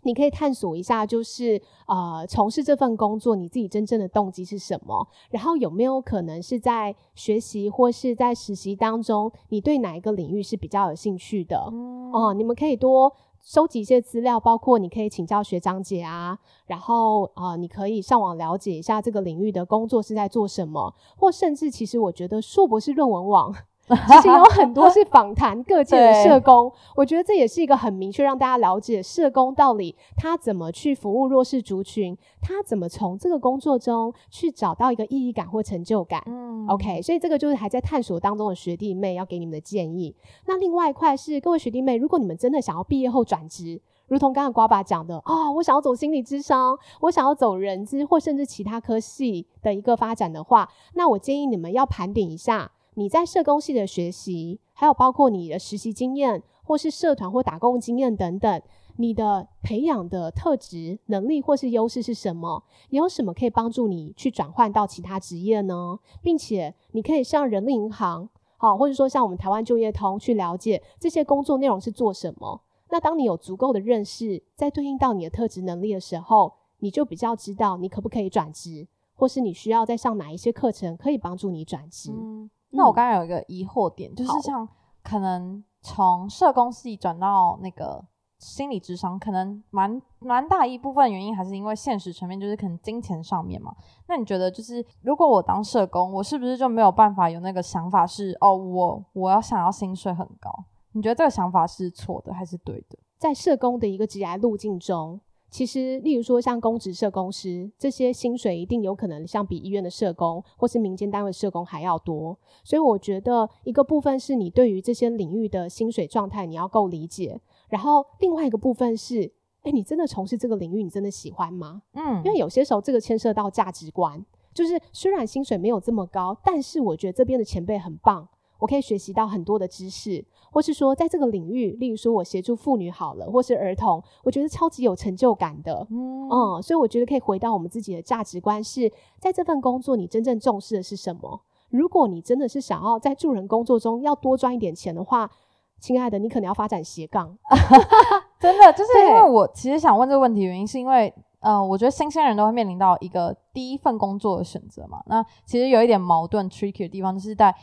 [0.02, 5.06] 你可以探索一下，就是呃，从事这份工作，你自己真正的动机是什么？
[5.28, 11.68] 然后有没有可能是在学习或是在实习当中，你对哪一个领域是比较有兴趣的？
[11.70, 23.54] 嗯哦、你们可以多收集一些资料，包括你可以请教学长姐啊，然后啊、呃你可以上网了解一下这个领域的工作是在做什么，或甚至其实我觉得硕博士论文网
[24.08, 26.72] 其实有很多是访谈各界的社工。
[26.96, 36.22] 我觉得这也是一个很明确让大家了解社工到底他怎么去服务弱势族群，他怎么从这个工作中去找到一个意义感或成就感。
[36.26, 40.14] 嗯，OK，所以这个就是还在探索当中的学弟妹要给你们的建议。
[40.46, 43.80] 那另外一块是各位学弟妹，如果你们真的想要毕业后转职。
[44.08, 58.62] 如同刚刚瓜爸讲的啊，我想要走心理智商，我想要走人资或甚至其他科系的一个发展的话，那我建议你们要盘点一下你在社工系的学习，还有包括你的实习经验，或是社团或打工经验等等，
[58.96, 62.64] 你的培养的特质、能力或是优势是什么？
[62.90, 65.98] 有什么可以帮助你去转换到其他职业呢？
[66.22, 72.62] 并且你可以向人力银行，好，或者说像我们台湾就业通去了解这些工作内容是做什么。
[72.90, 82.10] 那当你有足够的认识，在对应到你的特质能力的时候，你就比较知道你可不可以转职，或是你需要再上哪一些课程可以帮助你转职。
[82.12, 84.68] 嗯，那我刚刚有一个疑惑点，就是像
[85.02, 88.04] 可能从社工系转到那个
[88.38, 93.74] 心理智商，可能蛮蛮大一部分原因还是因为现实层面，就是可能金钱上面嘛。
[94.08, 100.50] 那你觉得，就是如果我当社工，我是不是就没有办法有那个想法是，哦，我我要想要薪水很高？
[100.92, 102.98] 你觉得这个想法是错的还是对的？
[103.18, 112.38] 在社工的一个职业路径中，其实例如说像公职社工师这些薪水一定有可能像比医院的社工或是民间单位社工还要多。
[112.62, 119.30] 所以我觉得一个部分是你对于这些领域的薪水状态你要够理解，然后另外一个部分是，
[119.62, 121.82] 哎，你真的从事这个领域，你真的喜欢吗？
[121.94, 128.28] 嗯，因为有些时候这个牵涉到价值观，就是虽然薪水没有这么高，但是我觉得这边的前辈很棒。
[128.58, 135.86] 我可以学习到很多的知识，或是说在这个领域，例如说我协助妇女好了，或是儿童，我觉得超级有成就感的。
[135.90, 141.40] 嗯，所以我觉得可以回到我们自己的价值观，是在这份工作你真正重视的是什么？
[141.70, 145.30] 如果你真的是想要在助人工作中要多赚一点钱的话，
[145.78, 147.38] 亲爱的，你可能要发展斜杠。
[148.40, 155.00] 真的，就是因为我其实想问这个问题，原因是因为呃，我觉得新鲜人都会面临到一个第一份工作的选择嘛。
[155.06, 157.54] 那其实有一点矛盾 tricky 的地方，就是在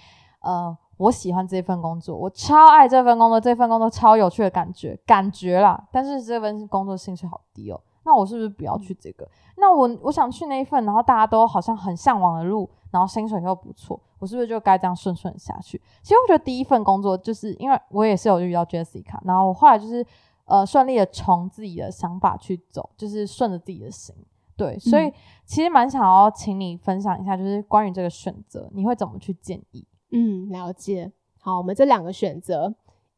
[0.41, 0.78] 呃。
[0.98, 5.88] 我喜欢这份工作，我超爱这份工作，这份工作超有趣的感觉，感觉啦。
[5.92, 9.28] 但是这份工作薪水好低哦，那我是不是不要去这个？
[9.58, 15.82] 那我我想去那一份，然后大家都好像很向往的路，然后薪水又不错，我是不是就该这样顺顺下去？
[16.02, 20.06] 其实我觉得第一份工作就是因为我也是有遇到 Jessica，然后我后来就是
[20.46, 24.16] 呃顺利的从自己的想法去走，就是顺着自己的心。
[24.56, 25.14] 对，所以
[25.46, 29.86] 其实蛮想要请你分享一下，就是关于这个选择，你会怎么去建议？
[30.12, 31.12] 嗯，了解。
[31.39, 32.76] 好，我们这两个选择，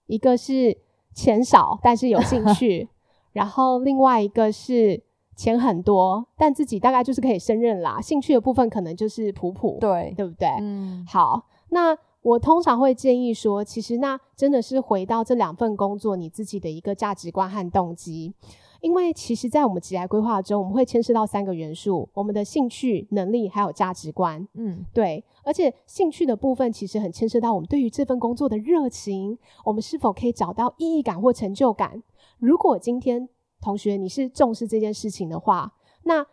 [0.07, 0.77] 一个是
[1.13, 2.87] 钱少但是有兴趣，
[3.33, 5.01] 然后另外一个是
[5.35, 7.99] 钱很多，但自己大概就是可以胜任啦。
[8.01, 10.47] 兴趣的部分可能就是普普，对，对不对？
[10.59, 11.05] 嗯。
[11.07, 18.33] 好，那我通常会建议说，其实那真的是回到这两份工作你自己的一个价值观和动机。
[18.81, 24.47] 因为其实，在我们职业规划中，我们会牵涉到三个元素：我们的兴趣、能力，还有价值观。
[24.53, 25.23] 嗯，对。
[25.43, 32.01] 而且兴趣的部分，其实很牵涉到我们对于这份工作的热情，我们是否可以找到意义感或成就感。
[32.37, 33.27] 如果今天
[33.59, 36.25] 同学你是重视这件事情的话，那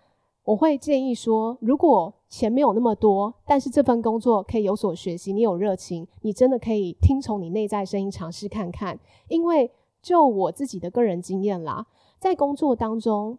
[0.45, 8.99] 我会建议说，如果钱没有那么多，但是这份工作可以有所学习，你有热情，你真的可以听从你内在声音，尝试看看。
[9.29, 9.71] 因为
[10.03, 11.87] 就我自己的个人经验啦。
[12.19, 13.39] 在工作当中，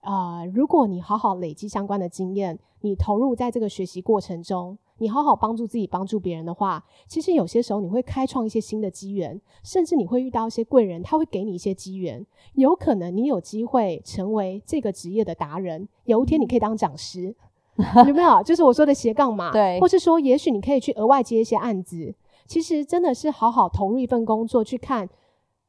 [0.00, 12.24] 啊，如果你好好累积相关的经验，你投入在这个学习过程中，你好好帮助自己、帮助别人的话，其实有些时候你会开创一些新的机缘，甚至你会遇到一些贵人，他会给你一些机缘，
[12.54, 17.34] 有可能你有机会成为这个职业的达人，有一天你可以当讲师，
[18.06, 18.42] 有没有？
[18.42, 22.14] 就是我说的斜杠嘛，对，或是说，也许你可以去额外接一些案子，
[22.46, 25.08] 其实真的是好好投入一份工作去看。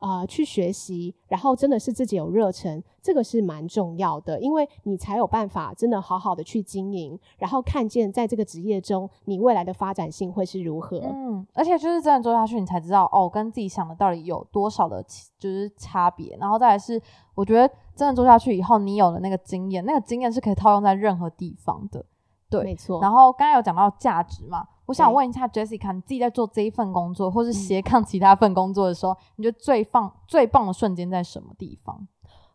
[0.06, 11.00] 啊，去学习，然后真的是自己有热忱，这个是蛮重要的，因为你才有办法真的好好的去经营，然后看见在这个职业中你未来的发展性会是如何。
[11.00, 15.04] 嗯，而且就是真的做下去，你才知道哦，跟自己想的到底有多少的
[15.40, 16.38] 就是差别。
[16.40, 17.02] 然后再来是，
[17.34, 22.06] 我觉得真的做下去以后，你有了那个经验，那个经验是可以套用在任何地方的。
[22.48, 23.02] 对，没错。
[23.02, 24.68] 然后刚才有讲到价值嘛。
[24.86, 32.08] 我想问一下 Jessica，你自己在做这一份工作，或是斜杠其他份工作的时候，你觉得最棒、最棒的瞬间在什么地方？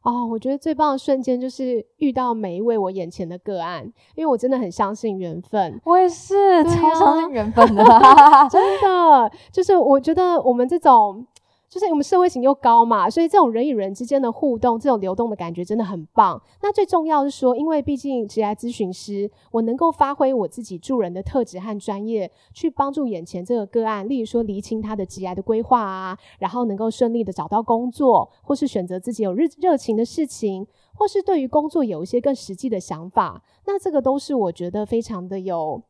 [0.03, 5.79] 哦，我觉得最棒的瞬间就是遇到每一位我眼前的个案，因为我真的很相信缘分。
[5.85, 7.85] 我也是超相信缘分的，
[8.51, 9.31] 真的。
[9.53, 11.27] 就是我觉得我们这种
[11.71, 16.43] 就是我们社会型又高嘛，所以这种人与人之间的互动，这种流动的感觉真的很棒。
[16.63, 35.81] 那最重要是说，因为毕竟职业咨询师，我能够发挥我自己助人的特质和专业，去帮助眼前这个个案，例如说厘清他的职业的规划啊，然后能够顺利的找到工作，或是选择自己有热热情的事情，或是对于工作有一些更实际的想法，那这个都是我觉得非常的有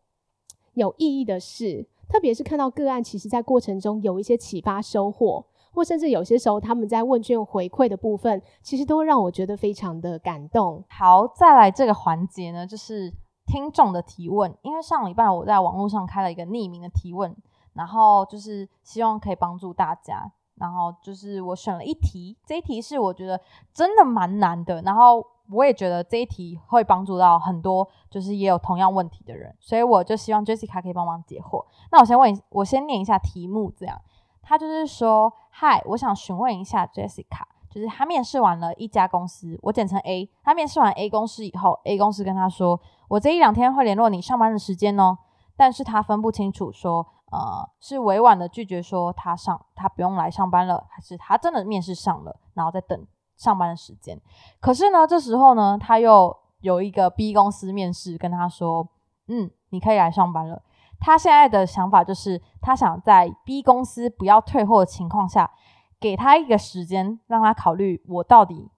[0.75, 1.87] 有意义的事。
[2.07, 5.47] 特别是看到个案，其实在过程中有一些启发收获。
[5.73, 10.85] 或甚至有些时候，他们在问卷回馈的部分，其实都会让我觉得非常的感动。
[10.89, 13.13] 好，再来这个环节呢，就是
[13.47, 14.55] 听众的提问。
[14.63, 17.37] 因为上礼拜我在网络上开了一个匿名的提问，
[17.75, 20.33] 然后就是希望可以帮助大家。
[20.57, 23.41] 然后就是我选了一题，这一题是我觉得
[23.73, 24.83] 真的蛮难的。
[24.83, 29.57] 然后我也觉得这一题会帮助到很多，就是也有同样问题的人。
[29.59, 31.65] 所以我就希望 Jessica 可以帮忙解惑。
[31.91, 33.99] 那我先问，我先念一下题目，这样。
[34.43, 40.27] 他就是说，嗨，我想询问一下 Jessica，就是他面试完了一家公司，我简称 A。
[40.43, 45.19] 他面试完 A 公司以后，A 公司跟他说，我这一两天会联络你上班的时间哦。
[45.59, 54.19] 但是他分不清楚，说，呃，是委婉的拒绝说他上，他不用来上班了，还是他真的面试上了，然后再等上班的时间。
[54.61, 58.89] 可是呢，这时候呢，他又有一个 B 公司面试，跟他说，
[59.27, 60.63] 嗯，你可以来上班了。
[61.01, 65.51] 他现在的想法就是，他想在 B 公司不要退货的情况下，
[65.99, 68.69] 给他一个时间，让他考虑我到底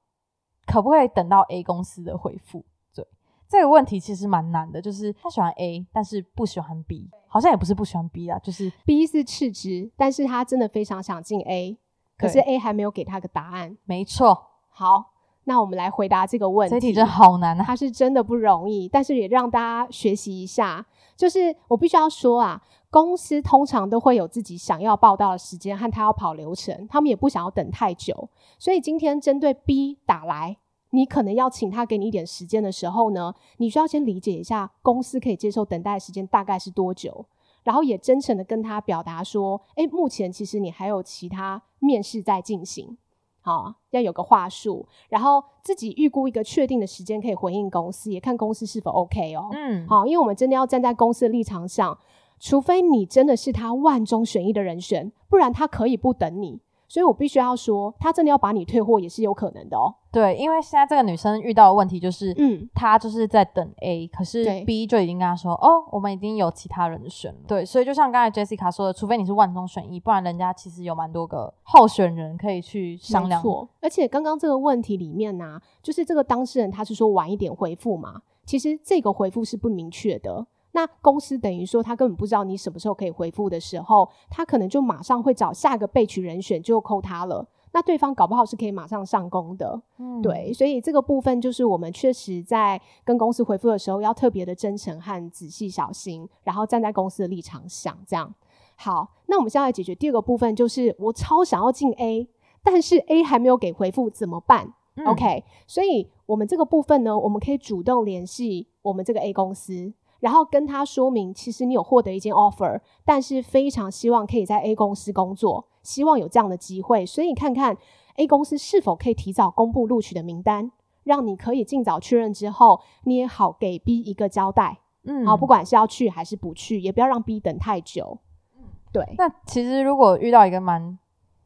[0.64, 2.64] 可不可以等到 A 公司的回复。
[2.94, 3.06] 对
[3.48, 11.76] 这个问题其实蛮难的，就是他喜欢 A，但是不喜欢 B，好像也不是不喜欢 B 啊，就是 B 是赤职，但是他真的非常想进 A，
[12.16, 13.76] 可是 A 还没有给他个答案。
[13.84, 15.10] 没错，好。
[15.44, 16.70] 那我们来回答这个问题。
[16.76, 17.64] 这题真好难啊！
[17.66, 20.86] 它是真的不容易，但是也让大家学习一下。
[21.22, 28.28] 就是我必须要说啊，公司通常都会有自己想要报道的时间和他要跑流程，他们也不想要等太久。
[28.58, 30.56] 所以今天针对 B 打来，
[30.90, 37.24] 你可能要请他给你一点时间的时候呢，你需要先理解一下公司可以接受等待的时间大概是多久，
[37.62, 42.98] 然后也真诚的跟他表达说：，诶，目前其实你还有其他面试在进行。
[43.42, 49.50] 好，要有个话术，然后自己预估一个确定的时间可以回应公司，也看公司是否 OK 哦。
[49.52, 51.98] 嗯，好，因为我们真的要站在公司的立场上，
[52.38, 56.60] 除非你真的是他万中选一的人选，不然他可以不等你。
[56.92, 59.94] 所以我必须要说，他真的要把你退货也是有可能的哦。
[60.10, 67.38] 对，因为现在这个女生遇到的问题就是，嗯，她就是在等 A，可是 B 就已经跟她说，哦，我们已经有其他人选了。
[67.48, 73.40] 对，所以就像刚才 Jessica 说的，除非你是万中选一，不然人家其实有蛮多个候选人可以去商量。
[73.40, 80.46] 错，而且刚刚这个问题里面呢，就是这个当事人他是说晚一点回复嘛，其实这个回复是不明确的。
[80.72, 87.46] 那公司等于说他根本不知道你什么时候可以回复的时候，他可能就马上会找下一个备取人选就扣他了。
[87.74, 98.34] 那对方搞不好是可以马上上工的，嗯，对，所以这个部分就是我们确实在跟公司回复的时候要特别的真诚和仔细小心，然后站在公司的立场想这样。
[98.76, 102.28] 好，那我们现在来解决第二个部分，就是我超想要进 A，
[102.62, 104.74] 但是 A 还没有给回复怎么办
[105.06, 109.94] ？OK，所以我们这个部分呢，我们可以主动联系我们这个 A 公司。
[110.22, 117.76] 然后跟他说明，其实你有获得一件 offer，但是非常希望可以在 A 公司工作，希望有这样的机会，所以你看看
[118.14, 120.70] A 公司是否可以提早公布录取的名单，
[121.02, 124.78] 让你可以尽早确认之后，你也好给 B 一个交代。
[125.02, 128.18] 嗯，好，不管是要去还是不去，也不要让 B 等太久。
[128.56, 129.04] 嗯，对。
[129.18, 130.96] 那其实如果遇到一个蛮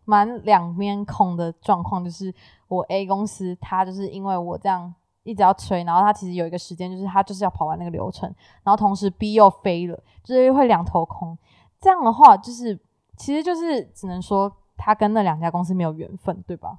[0.04, 2.34] 蛮两面空的状况，就是
[2.68, 4.94] 我 A 公司，他就是因为我这样。
[5.26, 11.36] 一直要催，然后他其实有一个时间，就是他就是要跑完那个流程，然后同时 B 又飞了，就是会两头空。
[11.80, 12.78] 这样的话，就是
[13.16, 16.78] 其实就是只能说他跟那两家公司没有缘分，对吧？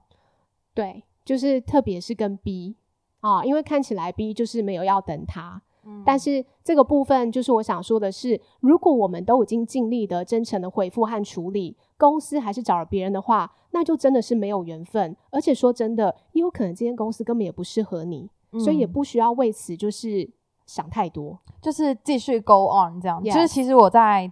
[0.73, 2.75] 对，就是特别是跟 B
[3.19, 5.61] 啊，因为看起来 B 就是没有要等他。
[5.83, 15.15] 嗯，但是这个部分就是我想说的是，如果我们都已经尽力的真诚的回复和处理，公司还是找了别人的话，那就真的是没有缘分。
[15.29, 18.29] 而且说真的，也有可能这间公司根本也不适合你。
[18.59, 20.29] 所以也不需要为此就是
[20.65, 23.23] 想太多，就是继续 go on 这样。
[23.23, 24.31] 就是其实我在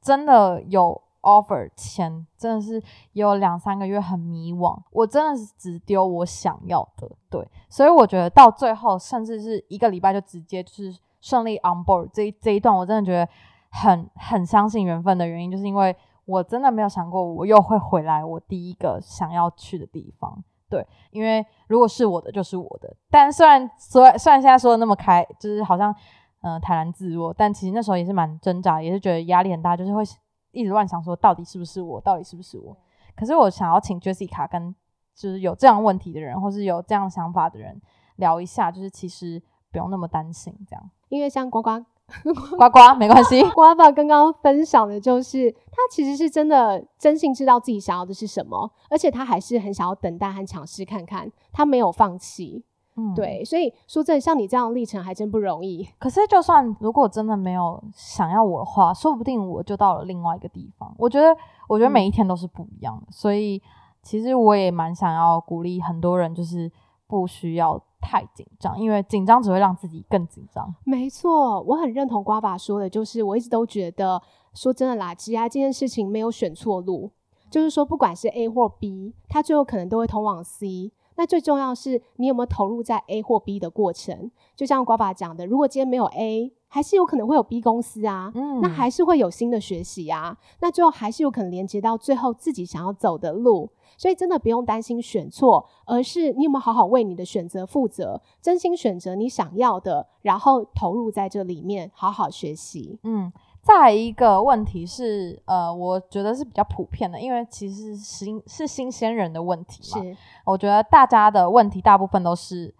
[0.00, 7.10] 真的有 offer 前，真的是有两三个月很迷惘，我真的是只丢我想要的。
[7.28, 13.28] 对，所以我觉得到最后，甚至是一个礼拜就直接就是顺利 on board 这这一段，我真的觉得
[13.70, 20.42] 很很相信缘分的原因，就是因为我真的没有想过我又会回来我第一个想要去的地方。
[20.68, 22.96] 对，因为如果是我的，就是我的。
[23.10, 25.94] 但虽然虽虽然现在说的那么开，就是好像
[26.42, 30.02] 嗯坦然自若，但其实那时候也是蛮挣扎，也是觉得压力很大，就是会
[30.50, 32.76] 一直乱想说到底是不是我，到底是不是我。
[33.14, 34.74] 可是我想要请 Jessica 跟
[35.14, 37.80] 就是有这样问题的人，或是有这样想法的人
[38.16, 40.90] 聊一下，就是其实不用那么担心这样。
[41.08, 41.70] 因为像呱呱
[42.56, 52.64] 呱呱没关系， 呱爸刚刚分享的就是他其实是真的真心知道自己想要的是什么，而且他还是很想要等待和尝试看看，他没有放弃。
[52.96, 53.12] 嗯，。
[53.14, 55.86] 对，所以说真的，像你这样的历程还真不容易。
[55.98, 60.94] 可是就算如果真的没有想要我的话，说不定我就到了另外一个地方。
[60.98, 61.36] 我觉得，
[61.68, 63.60] 我觉得每一天都是不一样的，所以
[64.02, 66.70] 其实我也蛮想要鼓励很多人，就是
[67.08, 70.72] 不需要太紧张，因为紧张只会让自己更紧张。
[70.84, 74.22] 没错，我很认同瓜爸说的，就是我一直都觉得，
[74.54, 77.10] 说真的啦，职涯这件事情没有选错路，
[77.50, 80.92] 就是说不管是 A 或 B，它最后可能都会通往 C。
[81.16, 84.30] 那最重要是你有没有投入在 A 或 B 的过程？
[84.54, 93.70] 就像瓜爸讲的，如果今天没有 A，还是有可能会有 B 公司啊，嗯那还是会有新的学习啊，那最后还是有可能连接到最后自己想要走的路。
[93.96, 102.98] 所以真的不用担心选错，而是你有没有好好为你的选择负责，真心选择你想要的，然后投入在这里面，好好学习。
[103.02, 103.32] 嗯，
[103.62, 110.02] 再来一个问题是，呃，我觉得是比较普遍的，因为其实是新是新鲜人的问题嘛。
[110.02, 112.74] 是，我觉得大家的问题大部分都是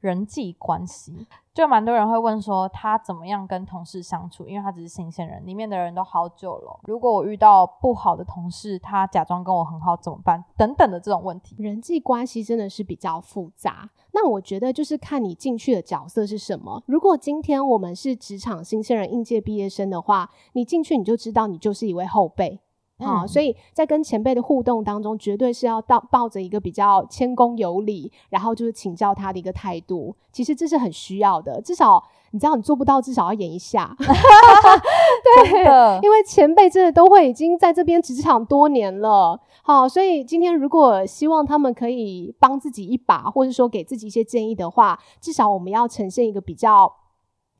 [0.00, 6.80] 人际关系，就蛮多人会问说他怎么样跟同事相处，因为他只是新鲜人，里面的人都好久了。
[6.84, 10.44] 如果我遇到不好的同事，他假装跟我很好怎么办？
[10.56, 11.56] 等等的这种问题。
[11.58, 13.90] 人际关系真的是比较复杂。
[14.12, 16.82] 那我觉得就是看你进去的角色是什么。
[16.86, 22.60] 如果今天我们是职场新鲜人、应届毕业生的话，你进去你就知道你就是一位后辈。
[23.00, 30.14] 好、嗯所以在跟前辈的互动当中，绝对是要到抱着一个比较谦恭有礼，然后就是请教他的一个态度。
[30.32, 33.96] 其实这是很需要的，至少你知道你做不到，至少要演一下。
[33.98, 46.92] 真的，因为前辈真的都会已经在这边职场多年了，好，所以今天如果希望他们可以帮自己一把，或者说给自己一些建议的话，至少我们要呈现一个比较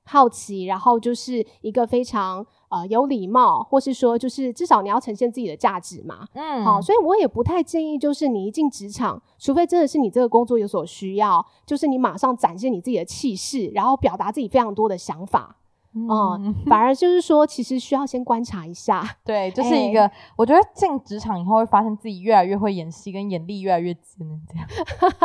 [0.05, 6.27] 好奇，然后就是一个非常呃有礼貌，或是说就是至少你要呈现自己的价值嘛。
[6.33, 15.57] 嗯，好，所以我也不太建议，就是你一进职场，除非真的是你这个工作有所需要，就是你马上展现你自己的气势，然后表达自己非常多的想法。
[15.93, 19.05] 嗯，嗯，反而就是说，其实需要先观察一下。
[19.25, 24.69] 对， 就是一个，我觉得进职场以后会发现自己越来越会演戏，跟眼力越来越尖了，这样。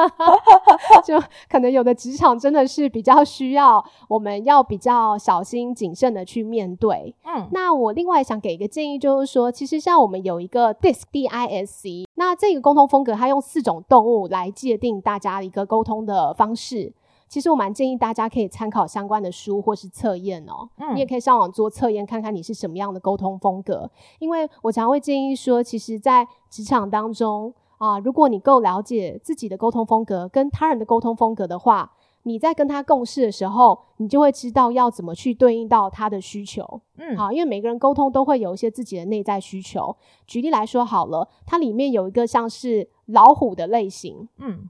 [1.06, 7.16] 就可能有的职场真的是比较需要，我们要比较小心谨慎的去面对。
[7.26, 16.92] 嗯那我另外想给一个建议，就是说，其实像我们有一个 DISC D I S C，那这个沟通风格，它用四种动物来界定大家的一个沟通的方式。
[17.36, 20.70] 其实我蛮建议大家可以参考相关的书或是测验哦。
[20.78, 23.92] 嗯你也可以上网做测验，看看你是什么样的沟通风格。
[24.20, 31.92] 因为我常会建议说，其实，在职场当中啊，如果你够了解自己的沟通风格跟他人的沟通风格的话，
[32.24, 36.80] 你在跟他共事的时候，你就会知道要怎么去对应到他的需求。
[36.98, 39.94] 嗯，好，因为每个人沟通都会有一些自己的内在需求。
[40.26, 44.70] 举例来说好了，它里面有一个像是老虎的类型，嗯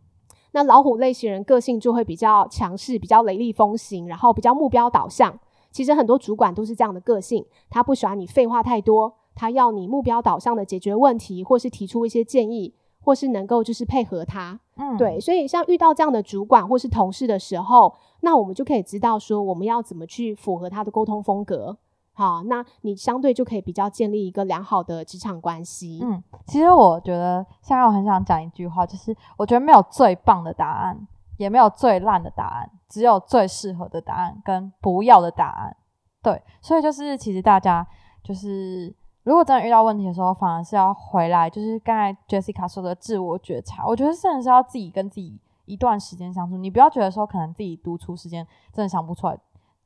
[0.55, 5.37] 那老虎类型人个性就会比较强势，比较雷厉风行，然后比较目标导向。
[5.69, 14.57] 其实很多主管都是这样的个性，他不喜欢你废话太多，他要你目标导向的解决问题，或是提出一些建议，或是能够就是配合他。
[14.77, 21.77] 嗯，对，所以像遇到这样的主管或是同事的时候，那我们就可以知道说我们要怎么去符合他的沟通风格。
[22.17, 25.99] 好，那你相对就可以比较建立一个良好的职场关系。
[26.01, 30.97] 嗯，其实我觉得现在我很想讲一句话，就是我觉得没有最棒的答案，
[31.35, 35.75] 也没有最烂的答案，只有最适合的答案跟不要的答案。
[36.23, 37.85] 对，所以就是其实大家
[38.23, 43.85] 就是如果真的遇到问题的时候，反而是要回来，就是刚才 Jessica 说的自我觉察。
[43.85, 49.37] 我觉得真的是要自己跟自己一段时间相处，你不要觉得说可能自己独处时间真的想不出来。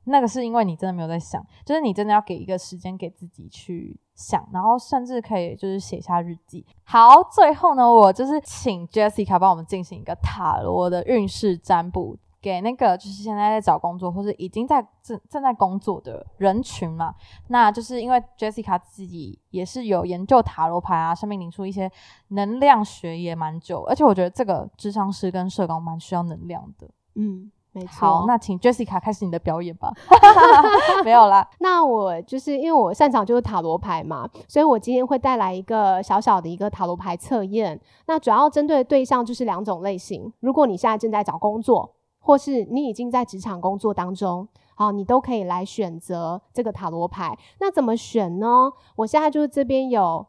[0.10, 6.66] 那个是因为你真的没有在想，就是你真的要给一个时间给自己去想，然后甚至可以就是写下日记。
[6.84, 17.14] 好，最后呢，我就是请 Jessica 帮我们进行一个塔罗的运势占卜，给那个就是现在在找工作或是已经在正正在工作的人群嘛。
[17.48, 21.92] 那就是因为 Jessica 自己也是有研究塔罗牌啊、生命灵数一些
[22.30, 26.90] 能量学也蛮久，而且我觉得这个智商师跟社工蛮需要能量的。
[27.16, 27.92] 嗯，没错。
[27.92, 29.92] 好，那请 Jessica 开始你的表演吧。
[31.06, 37.80] 没有啦， 那我就是因为我擅长就是塔罗牌嘛，所以我今天会带来一个小小的一个塔罗牌测验。
[38.08, 40.32] 那主要针对的对象就是两种类型。
[40.40, 47.38] 如果你现在正在找工作，或是你已经在职场工作当中，好，你都可以来选择这个塔罗牌。
[47.60, 48.72] 那怎么选呢？
[48.98, 50.26] 我现在就是这边有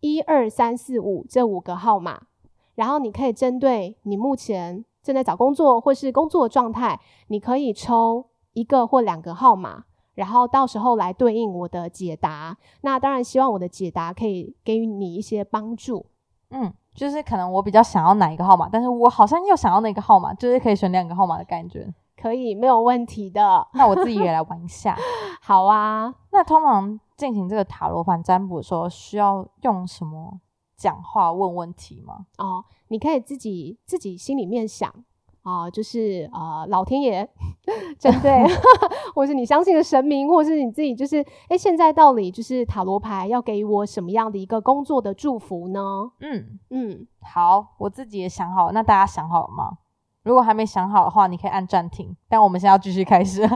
[0.00, 2.22] 一二三四五这五个号码，
[2.74, 9.84] 然后你可以针对你目前正在找工作或是工作的状态，你可以抽一个或两个号码，
[10.14, 12.56] 然后到时候来对应我的解答。
[12.82, 16.06] 那当然希望我的解答可以给予你一些帮助。
[16.50, 21.86] 嗯，就是可能我比较想要哪一个号码，但是我好像又想要那个号码，就是可以选两个号码的感觉。
[22.20, 23.64] 可以，没有问题的。
[23.74, 24.96] 那我自己也来 玩一下。
[25.40, 26.12] 好啊。
[26.32, 30.40] 那通常进行这个塔罗牌占卜的时候，需要用什么
[30.78, 32.24] 讲话问问题吗？
[32.38, 34.90] 哦，你可以自己自己心里面想
[35.42, 37.28] 啊，就是呃，老天爷
[37.98, 38.46] 针对，
[39.14, 45.80] 或是你相信的神明，或是你自己，就是哎，现在到底就是塔罗牌要给我什么样的一个工作的祝福呢？
[46.20, 49.78] 嗯嗯，好，我自己也想好，那大家想好了吗？
[50.22, 52.14] 如果还没想好的话，你可以按暂停。
[52.28, 53.46] 但我们现在要继续开始。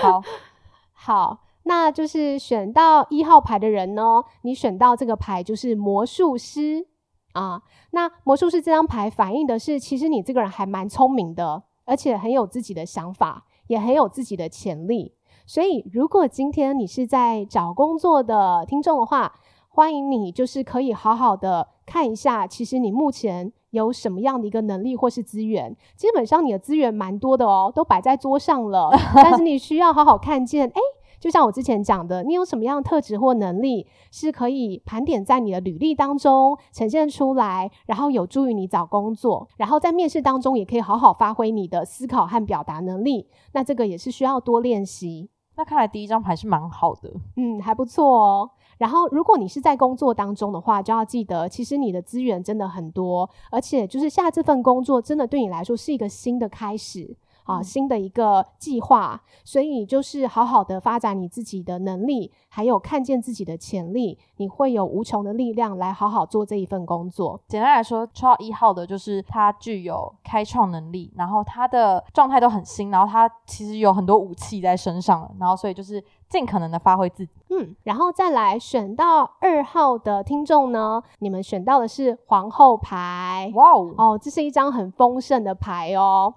[0.00, 0.22] 好
[0.94, 6.86] 好，那就是选到一号牌的人呢，你选到这个牌就是魔术师
[7.32, 7.62] 啊。
[7.90, 15.14] 那魔术师这张牌反映的是，其实你这个人还蛮聪明的，而且很有自己的想法，也很有自己的潜力。
[15.46, 19.34] 所以，如果今天你是在找工作的听众的话，
[19.68, 23.52] 欢迎你就是可以好好的看一下，其实你目前。
[23.70, 25.76] 有什么样的一个能力或是资源？
[25.94, 28.90] 基本上你的资源蛮多的哦，都摆在桌上了。
[29.14, 30.80] 但是你需要好好看见，哎，
[31.20, 43.28] 就像我之前讲的，你有什么样的特质或能力是可以盘点在你的履历当中呈现出来，然后有助于你找工作，然后在面试当中也可以好好发挥你的思考和表达能力。
[43.52, 45.28] 那这个也是需要多练习。
[45.56, 48.50] 那看来第一张牌是蛮好的，嗯，还不错哦。
[48.78, 57.14] 然后，如果你是在工作当中的话，就要记得，其实你的资源真的很多，而且就是下这份工作真的对你来说是一个新的开始。
[57.50, 67.40] 啊，新的一个计划，所以就是好好的发展你自己的能力，还有看见自己的潜力，你会有无穷的力量来好好做这一份工作。
[67.48, 77.32] 简单来说，抽到一号的就是他具有开创能力，然后他的状态都很新，然后他其实有很多武器在身上，然后所以就是尽可能的发挥自己。
[77.50, 83.50] 嗯，然后再来选到二号的听众呢，你们选到的是皇后牌。
[83.54, 86.32] 哇哦，哦，这是一张很丰盛的牌哦。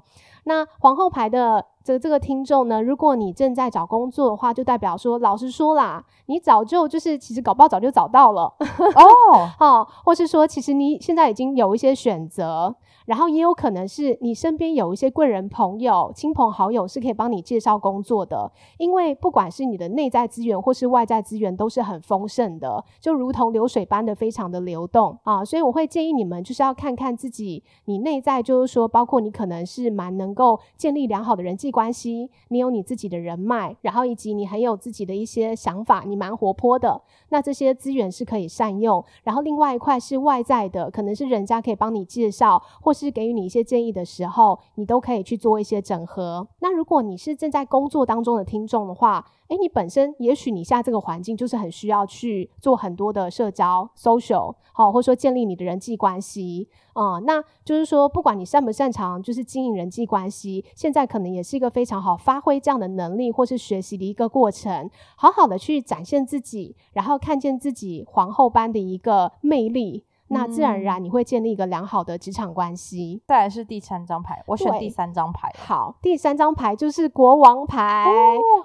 [0.45, 12.75] 那皇后牌的这这个听众呢，如果你正在找工作的话，就代表说，老实说啦，你早就就是其实搞不好早就找到了 哦，好，或是说，其实你现在已经有一些选择。
[13.05, 25.43] 然后也有可能是你身边有一些贵人朋友、亲朋好友是可以帮你介绍工作的，因为不管是你的内在资源或是外在资源都是很丰盛的，就如同流水般的非常的流动啊。
[25.43, 39.03] 所以我会建议你们就是要看看自己，你内在就是说，包括你可能是蛮能够建立良好的人际关系，你有你自己的人脉，然后以及你很有自己的一些想法，你蛮活泼的，那这些资源是可以善用。
[39.23, 42.92] 然后另外一块是外在的，可能是人家可以帮你介绍或。
[42.93, 46.47] 是给予你一些建议的时候，你都可以去做一些整合。
[46.59, 70.05] 那如果你是正在工作当中的听众的话，诶，你本身也许你现在这个环境就是很需要去做很多的社交 social，好，或者说建立你的人际关系，嗯，那就是说，不管你擅不擅长，就是经营人际关系，现在可能也是一个非常好发挥这样的能力或是学习的一个过程，好好的去展现自己，然后看见自己皇后般的一个魅力。
[70.33, 73.21] 那自然而然你会建立一个良好的职场关系。
[73.27, 75.53] 再来是第三张牌，我选第三张牌。
[75.57, 78.11] 好，第三张牌就是国王牌。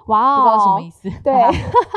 [0.07, 1.09] 哇，哦不知道什么意思。
[1.23, 1.33] 对，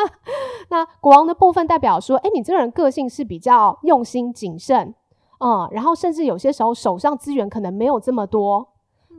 [0.70, 4.94] 那国王的部分代表说，哎，你这个人个性是比较用心谨慎，
[5.40, 8.68] 嗯，然后甚至有些时候手上资源可能没有这么多，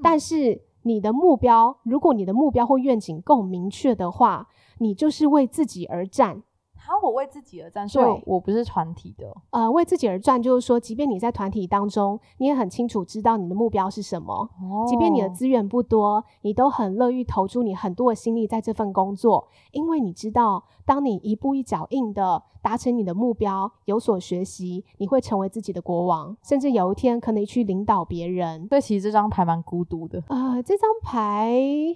[0.02, 4.48] 但是你的目标，如果你的目标或愿景够明确的话，
[4.80, 6.44] 你就是为自己而战。
[7.04, 9.36] 好，我为自己而战，所以我不是团体的。
[9.52, 14.34] 呃，为自己而战，就是说，即便你在团体当中，你也很清楚知道你的目标是什么。
[14.34, 14.86] 哦。
[14.88, 28.66] 即便你的资源不多，你都很乐于投注你很多的心力在这份工作，因为你知道，当你一步一脚印的达成你的目标，有所学习，你会成为自己的国王，甚至有一天可能去领导别人。
[28.68, 30.24] 对，其实这张牌蛮孤独的。
[30.28, 31.52] 呃，这张牌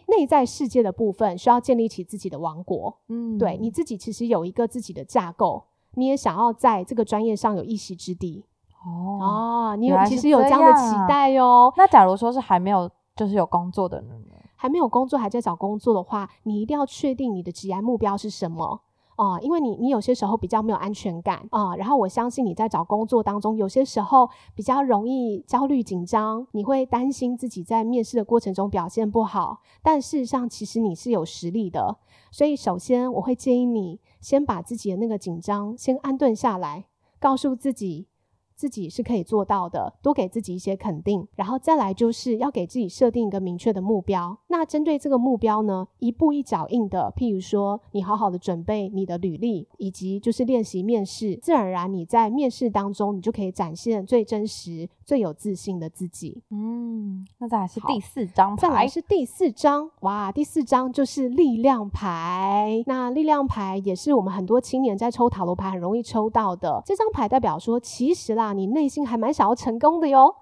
[0.08, 2.98] 内在世界的部分需要建立起自己的王国。
[3.08, 4.68] 嗯，对，你自己其实有一个。
[4.68, 8.44] 自己的架构，你也想要在这个专业上有一席之地
[8.86, 9.76] 哦。
[9.78, 11.72] 你有其实有这样的期待哟。
[11.78, 14.26] 那假如说是还没有，就是有工作的人，
[14.56, 18.82] 还没有工作还在找工作的话，你一定要确定你的职业目标是什么。
[19.18, 31.98] 啊，因为你你有些时候比较没有安全感啊，然后我相信你在找工作当中，有些时候比较容易焦虑紧张，你会担心自己在面试的过程中表现不好，但事实上其实你是有实力的，
[32.30, 38.10] 所以首先我会建议你先把自己的那个紧张先安顿下来，告诉自己。
[38.58, 44.36] 自己是可以做到的，多给自己一些肯定，然后再来就是要给自己设定一个明确的目标。
[44.48, 56.42] 那针对这个目标呢，一步一脚印的，譬如说，你好好的准备你的履历，以及就是练习面试，自然而然你在面试当中，你就可以展现最真实、最有自信的自己。
[56.50, 62.84] 嗯，那再来是第四张牌，再来是第四张，哇，第四张就是力量牌。
[62.88, 66.82] 那力量牌也是我们很多青年在抽塔罗牌很容易抽到的。
[66.84, 68.47] 这张牌代表说，其实啦。
[68.54, 70.34] 你内心还蛮想要成功的哟，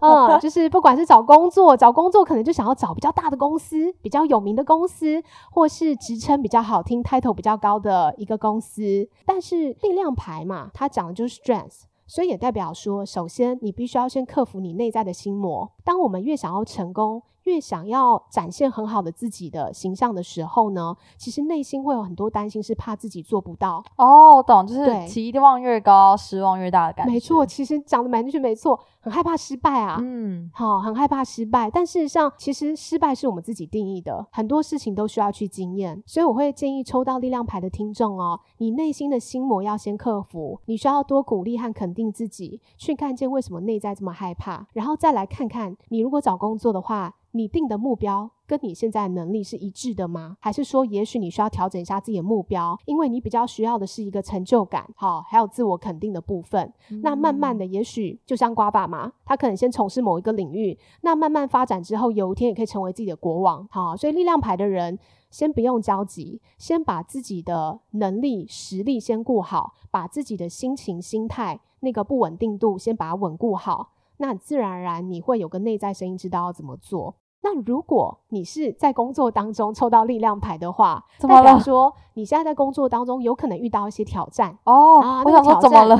[0.00, 9.08] 嗯， 就是不管是找工作，找工作可能就想要找比较大的公司，比较有名的公司，或是职称比较好听、title 比较高的一个公司。
[9.24, 15.72] 但是力量牌嘛，它讲的就是 strength，所以也代表说，首先你必须要先克服你内在的心魔。
[15.84, 23.82] 当我们越想要成功，越想要展现很好的自己的形象的时候呢，其实内心会有很多担心，是怕自己做不到。
[23.96, 27.12] 哦，懂，就是期望越高，失望越大的感觉。
[27.12, 30.00] 没错，其实讲的蛮就是没错，很害怕失败啊。
[30.02, 31.70] 嗯，好，很害怕失败。
[31.70, 36.02] 但事实上，其实失败是我们自己定义的，很多事情都需要去经验。
[36.04, 47.14] 所以我会建议抽到力量牌的听众哦，你内心的心魔要先克服，你需要多鼓励和肯定自己，去看见为什么内在这么害怕，然后再来看看你如果找工作的话。
[47.32, 50.36] 你定的目标跟你现在能力是一致的吗？
[50.40, 56.72] 还是说，也许你需要调整一下自己的目标，因为你比较需要的是一个成就感，好，还有自我肯定的部分。
[57.02, 63.66] 那慢慢的，也许就像瓜爸嘛，他可能先从事某一个领域，那慢慢发展之后，有一天也可以成为自己的国王。
[63.70, 64.98] 好，所以力量牌的人
[65.30, 77.16] 先不用焦急，先把自己的能力、实力先顾好，把自己的心情、心态那个不稳定度先把它稳固好，那自然而然你会有个内在声音，知道要怎么做。
[77.48, 85.22] 那如果你是在工作当中抽到力量牌的话，代表说你现在在工作当中有可能遇到一些挑战哦。
[85.24, 85.96] 我想说怎么了？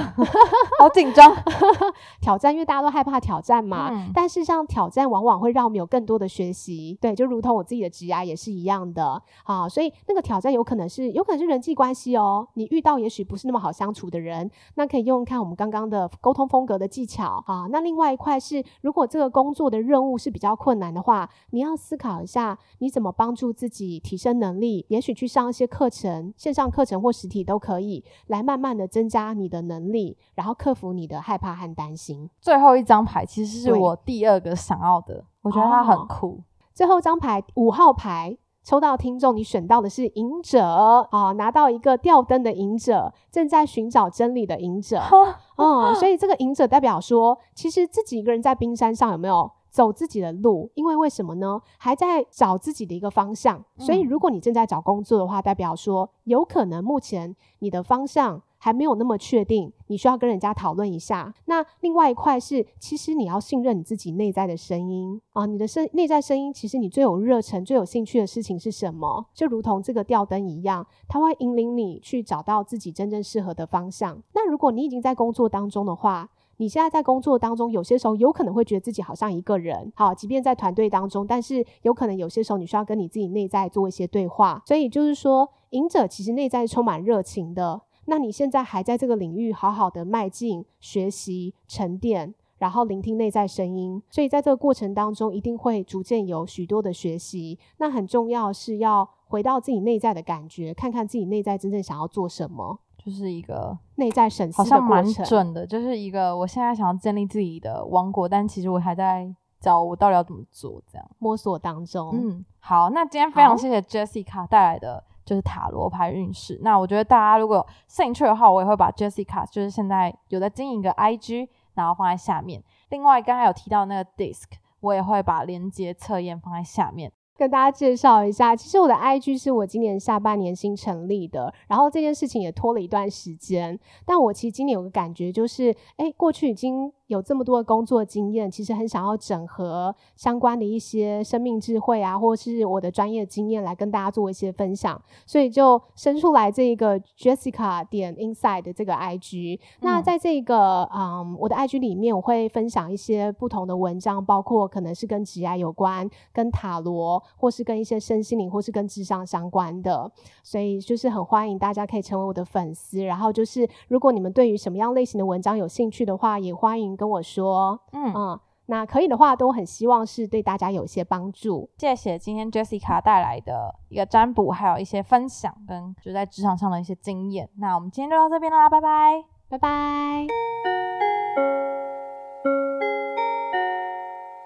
[0.80, 1.32] 好紧张，
[2.20, 3.92] 挑战，因为大家都害怕挑战嘛。
[4.12, 9.68] 但是像挑战往往会让我们有更多的学习，对，就如同我自己的职涯也是一样的啊。
[9.68, 17.68] 所以那个挑战有可能是有可能是人际关系哦，你遇到也许不是那么好相处的人，那可以用看我们刚刚的沟通风格的技巧啊。
[17.70, 21.30] 那另外一块是，如果这个工作的任务是比较困难的话。
[21.50, 24.84] 你要思考一下，你怎么帮助自己提升能力？
[24.88, 32.28] 也许去上一些课程，线上课程或实体都可以，来慢慢的增加你的能力，然后克服你的害怕和担心。
[32.40, 36.40] 最后一张牌其实是我第二个想要的，我觉得它很酷。
[36.74, 45.00] 最后一张牌五号牌抽到听众，你选到的是隐者啊，拿到一个吊灯的隐者，正在寻找真理的隐者。
[45.56, 49.50] 哦，所以这个隐者代表说，其实自己一个人在冰山上有没有？
[49.76, 51.60] 走自己的路，因为为什么呢？
[51.76, 53.62] 还在找自己的一个方向。
[53.76, 61.34] 所以，如果你正在找工作的话，代表说有可能目前你的方向还没有那么确定，你需要跟人家讨论一下。
[61.44, 69.26] 那另外一块是，其实你要信任你自己内在的声音啊，你的声内在声音，其实你最有热忱、最有兴趣的事情是什么？
[69.34, 74.22] 就如同这个吊灯一样，它会引领你去找到自己真正适合的方向。
[74.32, 84.62] 那如果你已经在工作当中的话，你现在在工作当中，有些时候有可能会觉得自己好像一个人，好，即便在团队当中，但是有可能有些时候你需要跟你自己内在做一些对话。
[84.66, 87.82] 所以就是说，赢者其实内在充满热情的。
[88.06, 94.00] 那你现在还在这个领域好好的迈进、学习、沉淀，然后聆听内在声音。
[94.10, 97.58] 所以在这个过程当中，一定会逐渐有许多的学习。
[97.78, 102.78] 那很重要是要回到自己内在的感觉，看看自己内在真正想要做什么。
[103.06, 105.64] 就是一个内在审视，好像蛮准的。
[105.64, 112.10] 就是一个，我现在想要建立自己的王国，但其实我还在找我到底要怎么做，这样摸索当中。
[112.14, 116.58] 嗯，好，那今天非常谢谢 Jessica 带来的就是塔罗牌运势。
[116.64, 122.60] 那我觉得大家如果有兴趣的话，我也会把 Jessica 就是现在有在经营一个 IG，然后放在下面。
[122.88, 124.46] 另外，刚才有提到那个 Disc，
[124.80, 127.12] 我也会把连接测验放在下面。
[127.38, 133.78] 跟大家介绍一下，其实我的 IG 是我今年下半年新成立的，然后这件事情也拖了一段时间。
[134.04, 149.60] 但我其实今年有个感觉，就是哎，过去已经有这么多的工作经验，其实很想要整合相关的一些生命智慧啊，或是我的专业经验来跟大家做一些分享，所以就生出来这一个 Jessica 点 Inside 的这个 IG。
[149.82, 160.10] 那在这个嗯我的 IG 里面，我会分享一些不同的文章，包括可能是跟职业有关、跟塔罗，或是跟一些身心灵，或是跟智商相关的。
[160.42, 163.04] 所以就是很欢迎大家可以成为我的粉丝。
[163.04, 166.95] 然后就是如果你们对于什么样类型的文章有兴趣的话，也欢迎。
[166.96, 171.68] 跟我说，嗯嗯，那可以的话，都很希望是对大家有一些帮助。
[171.78, 177.48] 谢谢今天 Jessica 带来的一个占卜，还有一些分享，跟就在职场上的一些经验。
[177.58, 180.75] 那我们今天就到这边啦，拜拜，拜拜。